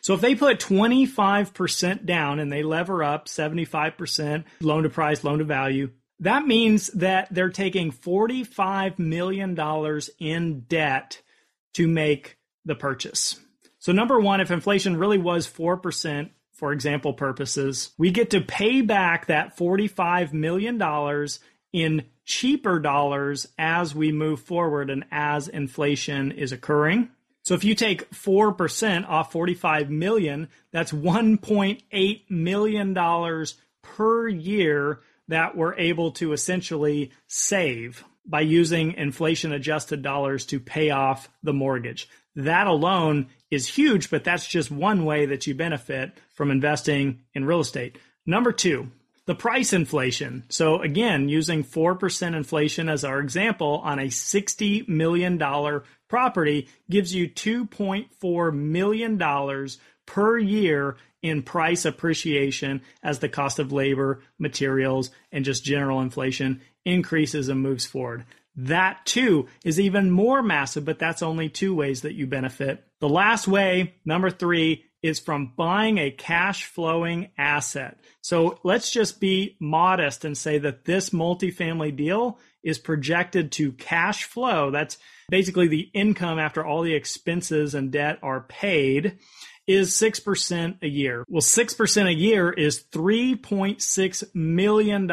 So 0.00 0.14
if 0.14 0.20
they 0.20 0.34
put 0.34 0.60
25% 0.60 2.04
down 2.04 2.38
and 2.38 2.52
they 2.52 2.62
lever 2.62 3.02
up 3.02 3.26
75% 3.26 4.44
loan 4.60 4.82
to 4.82 4.90
price, 4.90 5.24
loan 5.24 5.38
to 5.38 5.44
value, 5.44 5.90
that 6.20 6.46
means 6.46 6.88
that 6.88 7.28
they're 7.30 7.50
taking 7.50 7.90
$45 7.90 8.98
million 8.98 9.58
in 10.18 10.60
debt 10.60 11.22
to 11.74 11.88
make 11.88 12.38
the 12.64 12.74
purchase. 12.74 13.40
So, 13.78 13.92
number 13.92 14.18
one, 14.18 14.40
if 14.40 14.50
inflation 14.50 14.96
really 14.96 15.18
was 15.18 15.46
4%, 15.48 16.30
for 16.64 16.72
example 16.72 17.12
purposes, 17.12 17.90
we 17.98 18.10
get 18.10 18.30
to 18.30 18.40
pay 18.40 18.80
back 18.80 19.26
that 19.26 19.54
$45 19.54 20.32
million 20.32 20.80
in 21.74 22.06
cheaper 22.24 22.78
dollars 22.78 23.46
as 23.58 23.94
we 23.94 24.10
move 24.12 24.40
forward 24.40 24.88
and 24.88 25.04
as 25.10 25.46
inflation 25.46 26.32
is 26.32 26.52
occurring. 26.52 27.10
So 27.42 27.52
if 27.52 27.64
you 27.64 27.74
take 27.74 28.10
4% 28.12 29.06
off 29.06 29.30
45 29.30 29.90
million, 29.90 30.48
that's 30.72 30.90
1.8 30.90 32.30
million 32.30 32.94
dollars 32.94 33.56
per 33.82 34.26
year 34.26 35.02
that 35.28 35.58
we're 35.58 35.74
able 35.74 36.12
to 36.12 36.32
essentially 36.32 37.12
save 37.26 38.06
by 38.26 38.40
using 38.40 38.92
inflation 38.92 39.52
adjusted 39.52 40.02
dollars 40.02 40.46
to 40.46 40.60
pay 40.60 40.90
off 40.90 41.28
the 41.42 41.52
mortgage. 41.52 42.08
That 42.36 42.66
alone 42.66 43.28
is 43.50 43.68
huge, 43.68 44.10
but 44.10 44.24
that's 44.24 44.46
just 44.46 44.70
one 44.70 45.04
way 45.04 45.26
that 45.26 45.46
you 45.46 45.54
benefit 45.54 46.12
from 46.34 46.50
investing 46.50 47.20
in 47.34 47.44
real 47.44 47.60
estate. 47.60 47.98
Number 48.26 48.52
two, 48.52 48.90
the 49.26 49.34
price 49.34 49.72
inflation. 49.72 50.44
So 50.48 50.80
again, 50.82 51.28
using 51.28 51.64
4% 51.64 52.34
inflation 52.34 52.88
as 52.88 53.04
our 53.04 53.20
example 53.20 53.80
on 53.84 53.98
a 53.98 54.06
$60 54.06 54.88
million 54.88 55.38
property 56.08 56.68
gives 56.90 57.14
you 57.14 57.28
$2.4 57.28 58.54
million 58.54 59.68
per 60.06 60.38
year 60.38 60.96
in 61.22 61.42
price 61.42 61.86
appreciation 61.86 62.82
as 63.02 63.18
the 63.18 63.28
cost 63.30 63.58
of 63.58 63.72
labor, 63.72 64.20
materials, 64.38 65.10
and 65.32 65.44
just 65.44 65.64
general 65.64 66.02
inflation 66.02 66.60
increases 66.84 67.48
and 67.48 67.60
moves 67.60 67.86
forward. 67.86 68.24
That 68.56 69.04
too 69.04 69.48
is 69.64 69.80
even 69.80 70.10
more 70.10 70.42
massive, 70.42 70.84
but 70.84 70.98
that's 70.98 71.22
only 71.22 71.48
two 71.48 71.74
ways 71.74 72.02
that 72.02 72.14
you 72.14 72.26
benefit. 72.26 72.84
The 73.00 73.08
last 73.08 73.48
way, 73.48 73.94
number 74.04 74.30
three, 74.30 74.84
is 75.02 75.20
from 75.20 75.52
buying 75.54 75.98
a 75.98 76.10
cash 76.10 76.64
flowing 76.64 77.28
asset. 77.36 77.98
So 78.22 78.58
let's 78.64 78.90
just 78.90 79.20
be 79.20 79.56
modest 79.60 80.24
and 80.24 80.38
say 80.38 80.58
that 80.58 80.86
this 80.86 81.10
multifamily 81.10 81.94
deal 81.94 82.38
is 82.62 82.78
projected 82.78 83.52
to 83.52 83.72
cash 83.72 84.24
flow. 84.24 84.70
That's 84.70 84.96
basically 85.28 85.68
the 85.68 85.90
income 85.92 86.38
after 86.38 86.64
all 86.64 86.82
the 86.82 86.94
expenses 86.94 87.74
and 87.74 87.92
debt 87.92 88.18
are 88.22 88.40
paid 88.40 89.18
is 89.66 89.92
6% 89.92 90.82
a 90.82 90.88
year. 90.88 91.24
Well, 91.28 91.42
6% 91.42 92.06
a 92.06 92.14
year 92.14 92.50
is 92.50 92.84
$3.6 92.92 94.34
million 94.34 95.06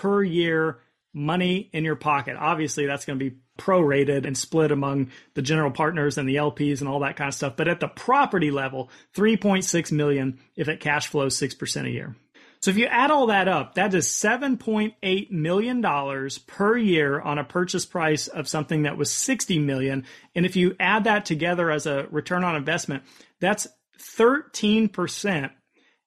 per 0.00 0.22
year 0.22 0.78
money 1.12 1.68
in 1.72 1.84
your 1.84 1.96
pocket. 1.96 2.36
Obviously, 2.38 2.86
that's 2.86 3.04
going 3.04 3.18
to 3.18 3.30
be 3.30 3.36
prorated 3.58 4.26
and 4.26 4.36
split 4.36 4.70
among 4.72 5.10
the 5.34 5.42
general 5.42 5.70
partners 5.70 6.16
and 6.16 6.26
the 6.26 6.36
LPs 6.36 6.80
and 6.80 6.88
all 6.88 7.00
that 7.00 7.16
kind 7.16 7.28
of 7.28 7.34
stuff. 7.34 7.54
But 7.54 7.68
at 7.68 7.80
the 7.80 7.88
property 7.88 8.50
level, 8.50 8.88
3.6 9.14 9.92
million 9.92 10.38
if 10.56 10.68
it 10.68 10.80
cash 10.80 11.08
flows 11.08 11.38
6% 11.38 11.86
a 11.86 11.90
year. 11.90 12.16
So 12.62 12.70
if 12.70 12.78
you 12.78 12.86
add 12.86 13.10
all 13.10 13.26
that 13.26 13.48
up, 13.48 13.74
that 13.74 13.92
is 13.92 14.06
$7.8 14.06 15.30
million 15.30 16.30
per 16.46 16.76
year 16.78 17.20
on 17.20 17.38
a 17.38 17.44
purchase 17.44 17.84
price 17.84 18.26
of 18.26 18.48
something 18.48 18.82
that 18.82 18.96
was 18.96 19.10
60 19.10 19.58
million. 19.58 20.06
And 20.34 20.46
if 20.46 20.56
you 20.56 20.76
add 20.80 21.04
that 21.04 21.26
together 21.26 21.70
as 21.70 21.86
a 21.86 22.06
return 22.10 22.44
on 22.44 22.56
investment, 22.56 23.02
that's 23.38 23.66
13% 23.98 25.50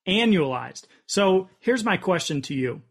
annualized. 0.07 0.85
So 1.05 1.49
here's 1.59 1.83
my 1.83 1.97
question 1.97 2.41
to 2.43 2.55
you. 2.55 2.81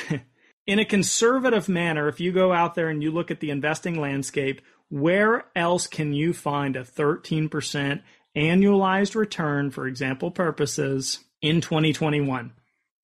In 0.66 0.78
a 0.78 0.84
conservative 0.84 1.68
manner, 1.68 2.08
if 2.08 2.20
you 2.20 2.30
go 2.30 2.52
out 2.52 2.74
there 2.74 2.88
and 2.88 3.02
you 3.02 3.10
look 3.10 3.30
at 3.30 3.40
the 3.40 3.50
investing 3.50 4.00
landscape, 4.00 4.60
where 4.90 5.44
else 5.56 5.86
can 5.86 6.12
you 6.12 6.32
find 6.32 6.76
a 6.76 6.84
13% 6.84 8.02
annualized 8.36 9.14
return 9.14 9.70
for 9.70 9.86
example 9.86 10.30
purposes 10.30 11.18
in 11.40 11.60
2021? 11.60 12.52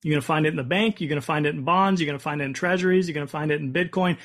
You're 0.02 0.12
going 0.12 0.20
to 0.20 0.26
find 0.26 0.46
it 0.46 0.50
in 0.50 0.56
the 0.56 0.62
bank. 0.62 1.00
You're 1.00 1.08
going 1.08 1.20
to 1.20 1.26
find 1.26 1.46
it 1.46 1.54
in 1.54 1.64
bonds. 1.64 2.00
You're 2.00 2.06
going 2.06 2.18
to 2.18 2.22
find 2.22 2.40
it 2.40 2.44
in 2.44 2.54
treasuries. 2.54 3.08
You're 3.08 3.14
going 3.14 3.26
to 3.26 3.30
find 3.30 3.50
it 3.50 3.60
in 3.60 3.72
Bitcoin. 3.72 4.18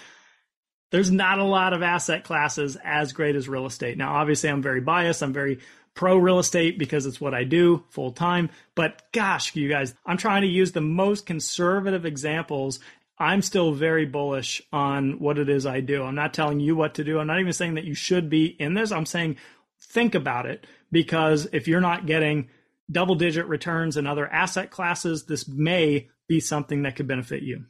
There's 0.91 1.09
not 1.09 1.39
a 1.39 1.43
lot 1.43 1.73
of 1.73 1.81
asset 1.81 2.23
classes 2.23 2.77
as 2.83 3.13
great 3.13 3.35
as 3.35 3.49
real 3.49 3.65
estate. 3.65 3.97
Now, 3.97 4.13
obviously, 4.13 4.49
I'm 4.49 4.61
very 4.61 4.81
biased. 4.81 5.23
I'm 5.23 5.33
very 5.33 5.59
pro 5.95 6.17
real 6.17 6.39
estate 6.39 6.79
because 6.79 7.05
it's 7.05 7.21
what 7.21 7.33
I 7.33 7.43
do 7.43 7.83
full 7.89 8.11
time. 8.11 8.49
But 8.75 9.03
gosh, 9.11 9.55
you 9.55 9.69
guys, 9.69 9.93
I'm 10.05 10.17
trying 10.17 10.41
to 10.41 10.47
use 10.47 10.71
the 10.71 10.81
most 10.81 11.25
conservative 11.25 12.05
examples. 12.05 12.79
I'm 13.17 13.41
still 13.41 13.73
very 13.73 14.05
bullish 14.05 14.61
on 14.71 15.19
what 15.19 15.37
it 15.37 15.49
is 15.49 15.65
I 15.65 15.81
do. 15.81 16.03
I'm 16.03 16.15
not 16.15 16.33
telling 16.33 16.59
you 16.59 16.75
what 16.75 16.95
to 16.95 17.03
do. 17.03 17.19
I'm 17.19 17.27
not 17.27 17.39
even 17.39 17.53
saying 17.53 17.75
that 17.75 17.85
you 17.85 17.93
should 17.93 18.29
be 18.29 18.45
in 18.45 18.73
this. 18.73 18.91
I'm 18.91 19.05
saying 19.05 19.37
think 19.79 20.15
about 20.15 20.45
it 20.45 20.65
because 20.91 21.47
if 21.53 21.67
you're 21.67 21.81
not 21.81 22.05
getting 22.05 22.49
double 22.91 23.15
digit 23.15 23.45
returns 23.47 23.97
in 23.97 24.07
other 24.07 24.27
asset 24.27 24.71
classes, 24.71 25.25
this 25.25 25.47
may 25.47 26.09
be 26.27 26.39
something 26.39 26.83
that 26.83 26.95
could 26.95 27.07
benefit 27.07 27.43
you. 27.43 27.65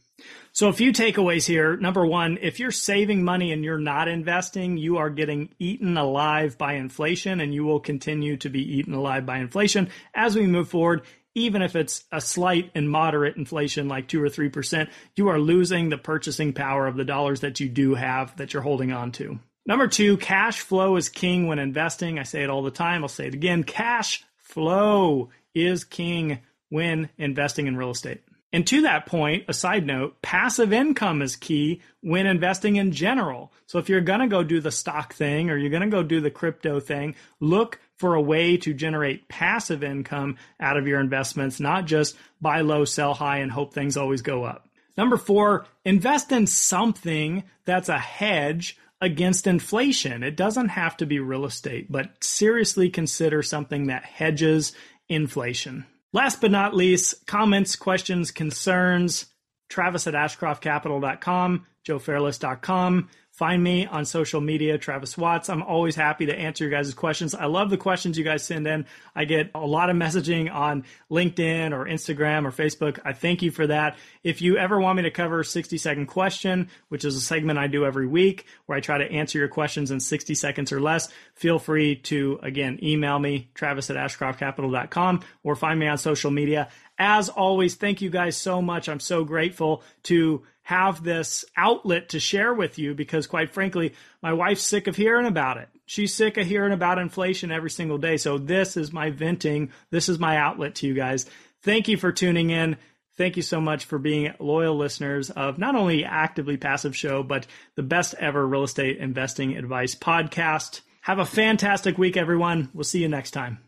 So, 0.52 0.68
a 0.68 0.74
few 0.74 0.92
takeaways 0.92 1.48
here. 1.48 1.76
Number 1.78 2.06
one, 2.06 2.38
if 2.42 2.60
you're 2.60 2.72
saving 2.72 3.24
money 3.24 3.52
and 3.52 3.64
you're 3.64 3.80
not 3.80 4.08
investing, 4.08 4.78
you 4.78 4.98
are 4.98 5.10
getting 5.10 5.50
eaten 5.58 5.98
alive 5.98 6.58
by 6.58 6.74
inflation, 6.74 7.42
and 7.42 7.54
you 7.54 7.64
will 7.64 7.80
continue 7.80 8.38
to 8.38 8.50
be 8.50 8.78
eaten 8.78 8.94
alive 8.94 9.26
by 9.26 9.40
inflation 9.40 9.90
as 10.14 10.36
we 10.36 10.46
move 10.46 10.70
forward. 10.70 11.02
Even 11.36 11.64
if 11.64 11.76
it's 11.76 12.04
a 12.12 12.22
slight 12.22 12.70
and 12.76 12.88
moderate 12.88 13.38
inflation, 13.38 13.88
like 13.88 14.08
two 14.08 14.22
or 14.22 14.28
3%, 14.28 14.90
you 15.16 15.30
are 15.30 15.40
losing 15.40 15.90
the 15.90 15.98
purchasing 15.98 16.54
power 16.54 16.86
of 16.86 16.96
the 16.96 17.06
dollars 17.06 17.40
that 17.40 17.60
you 17.60 17.68
do 17.68 17.96
have 17.96 18.38
that 18.38 18.54
you're 18.54 18.62
holding 18.62 18.92
on 18.92 19.12
to. 19.14 19.40
Number 19.66 19.88
two, 19.88 20.18
cash 20.18 20.60
flow 20.60 20.98
is 20.98 21.10
king 21.10 21.48
when 21.48 21.58
investing. 21.58 22.20
I 22.20 22.24
say 22.24 22.44
it 22.44 22.50
all 22.50 22.62
the 22.62 22.70
time. 22.70 23.02
I'll 23.02 23.08
say 23.08 23.28
it 23.28 23.34
again. 23.34 23.64
Cash 23.64 24.24
flow 24.38 25.30
is 25.56 25.84
king 25.84 26.40
when 26.70 27.10
investing 27.18 27.68
in 27.68 27.78
real 27.78 27.92
estate. 27.92 28.22
And 28.54 28.68
to 28.68 28.84
that 28.84 29.08
point, 29.08 29.46
a 29.48 29.54
side 29.54 29.86
note, 29.86 30.22
passive 30.22 30.72
income 30.72 31.24
is 31.24 31.36
key 31.36 31.82
when 32.02 32.28
investing 32.28 32.76
in 32.76 32.92
general. 32.92 33.52
So 33.66 33.80
if 33.80 33.90
you're 33.90 34.00
going 34.00 34.20
to 34.20 34.28
go 34.28 34.44
do 34.44 34.62
the 34.62 34.72
stock 34.72 35.16
thing 35.16 35.50
or 35.50 35.58
you're 35.58 35.72
going 35.72 35.82
to 35.82 35.90
go 35.90 36.04
do 36.04 36.22
the 36.22 36.30
crypto 36.30 36.80
thing, 36.80 37.16
look 37.40 37.80
for 37.98 38.14
a 38.14 38.22
way 38.22 38.58
to 38.58 38.74
generate 38.76 39.28
passive 39.28 39.84
income 39.84 40.38
out 40.60 40.78
of 40.78 40.88
your 40.88 41.00
investments, 41.00 41.60
not 41.60 41.86
just 41.86 42.16
buy 42.40 42.62
low, 42.62 42.86
sell 42.86 43.16
high, 43.16 43.40
and 43.40 43.52
hope 43.52 43.74
things 43.74 43.98
always 43.98 44.22
go 44.22 44.44
up. 44.44 44.70
Number 44.96 45.18
four, 45.18 45.66
invest 45.84 46.32
in 46.32 46.46
something 46.46 47.44
that's 47.66 47.90
a 47.90 47.98
hedge 47.98 48.78
against 49.02 49.48
inflation. 49.48 50.22
It 50.22 50.38
doesn't 50.38 50.70
have 50.70 50.96
to 50.98 51.08
be 51.08 51.20
real 51.20 51.46
estate, 51.46 51.92
but 51.92 52.24
seriously 52.24 52.92
consider 52.92 53.42
something 53.42 53.88
that 53.88 54.06
hedges 54.06 54.74
inflation. 55.10 55.86
Last 56.14 56.42
but 56.42 56.52
not 56.52 56.76
least, 56.76 57.26
comments, 57.26 57.76
questions, 57.76 58.32
concerns, 58.32 59.26
travis 59.68 60.06
at 60.08 60.14
ashcroftcapital.com, 60.14 61.66
joefairless.com. 61.88 63.10
Find 63.34 63.64
me 63.64 63.88
on 63.88 64.06
social 64.06 64.42
media, 64.42 64.78
Travis 64.78 65.18
Watts. 65.18 65.50
I'm 65.50 65.64
always 65.64 65.96
happy 65.96 66.28
to 66.28 66.36
answer 66.38 66.66
your 66.66 66.72
guys' 66.72 66.94
questions. 66.94 67.34
I 67.34 67.46
love 67.46 67.72
the 67.72 67.78
questions 67.78 68.16
you 68.16 68.24
guys 68.24 68.44
send 68.44 68.68
in. 68.68 68.86
I 69.16 69.26
get 69.26 69.50
a 69.56 69.66
lot 69.66 69.90
of 69.90 69.96
messaging 69.96 70.54
on 70.54 70.86
LinkedIn 71.10 71.72
or 71.72 71.86
Instagram 71.86 72.46
or 72.46 72.52
Facebook. 72.52 73.00
I 73.04 73.14
thank 73.14 73.42
you 73.42 73.50
for 73.50 73.66
that. 73.66 73.98
If 74.24 74.44
you 74.44 74.58
ever 74.58 74.80
want 74.80 74.98
me 74.98 75.04
to 75.04 75.10
cover 75.10 75.44
60 75.44 75.80
second 75.80 76.06
question, 76.06 76.70
which 76.90 77.04
is 77.04 77.16
a 77.16 77.22
segment 77.22 77.58
I 77.58 77.66
do 77.66 77.88
every 77.88 78.06
week 78.06 78.46
where 78.68 78.78
I 78.78 78.82
try 78.82 79.00
to 79.00 79.12
answer 79.12 79.40
your 79.40 79.48
questions 79.48 79.90
in 79.90 80.00
60 80.00 80.36
seconds 80.36 80.72
or 80.72 80.80
less, 80.80 81.10
feel 81.34 81.58
free 81.58 81.96
to, 81.96 82.40
again, 82.44 82.78
email 82.84 83.18
me, 83.18 83.50
travis 83.56 83.90
at 83.90 83.96
ashcroftcapital.com 83.96 85.22
or 85.42 85.56
find 85.56 85.80
me 85.80 85.88
on 85.88 85.98
social 85.98 86.30
media. 86.30 86.70
As 87.00 87.30
always, 87.30 87.74
thank 87.74 88.04
you 88.04 88.12
guys 88.12 88.38
so 88.38 88.62
much. 88.62 88.88
I'm 88.88 89.00
so 89.00 89.24
grateful 89.24 89.82
to 90.04 90.44
have 90.64 91.04
this 91.04 91.46
outlet 91.56 92.10
to 92.10 92.20
share 92.20 92.54
with 92.54 92.80
you 92.80 92.94
because, 92.96 93.28
quite 93.28 93.54
frankly, 93.54 93.94
my 94.22 94.34
wife's 94.34 94.64
sick 94.64 94.88
of 94.88 94.96
hearing 94.96 95.26
about 95.26 95.58
it. 95.58 95.70
She's 95.86 96.14
sick 96.14 96.38
of 96.38 96.48
hearing 96.48 96.72
about 96.72 97.00
inflation 97.00 97.52
every 97.52 97.70
single 97.70 97.98
day. 97.98 98.18
So, 98.18 98.38
this 98.38 98.78
is 98.78 98.94
my 98.94 99.10
venting. 99.10 99.72
This 99.92 100.10
is 100.10 100.20
my 100.20 100.38
outlet 100.38 100.76
to 100.76 100.88
you 100.88 100.94
guys. 100.94 101.26
Thank 101.62 101.88
you 101.88 101.98
for 101.98 102.12
tuning 102.12 102.50
in. 102.50 102.78
Thank 103.16 103.36
you 103.36 103.44
so 103.44 103.62
much 103.62 103.86
for 103.86 104.00
being 104.00 104.34
loyal 104.40 104.76
listeners 104.76 105.30
of 105.30 105.60
not 105.60 105.76
only 105.76 106.04
Actively 106.04 106.58
Passive 106.58 106.96
Show, 106.96 107.22
but 107.22 107.46
the 107.76 107.84
best 107.84 108.16
ever 108.20 108.46
real 108.46 108.64
estate 108.64 108.98
investing 108.98 109.56
advice 109.56 109.94
podcast. 109.94 110.82
Have 111.02 111.20
a 111.20 111.26
fantastic 111.26 111.98
week, 111.98 112.18
everyone. 112.18 112.70
We'll 112.74 112.86
see 112.86 113.02
you 113.02 113.10
next 113.10 113.32
time. 113.32 113.64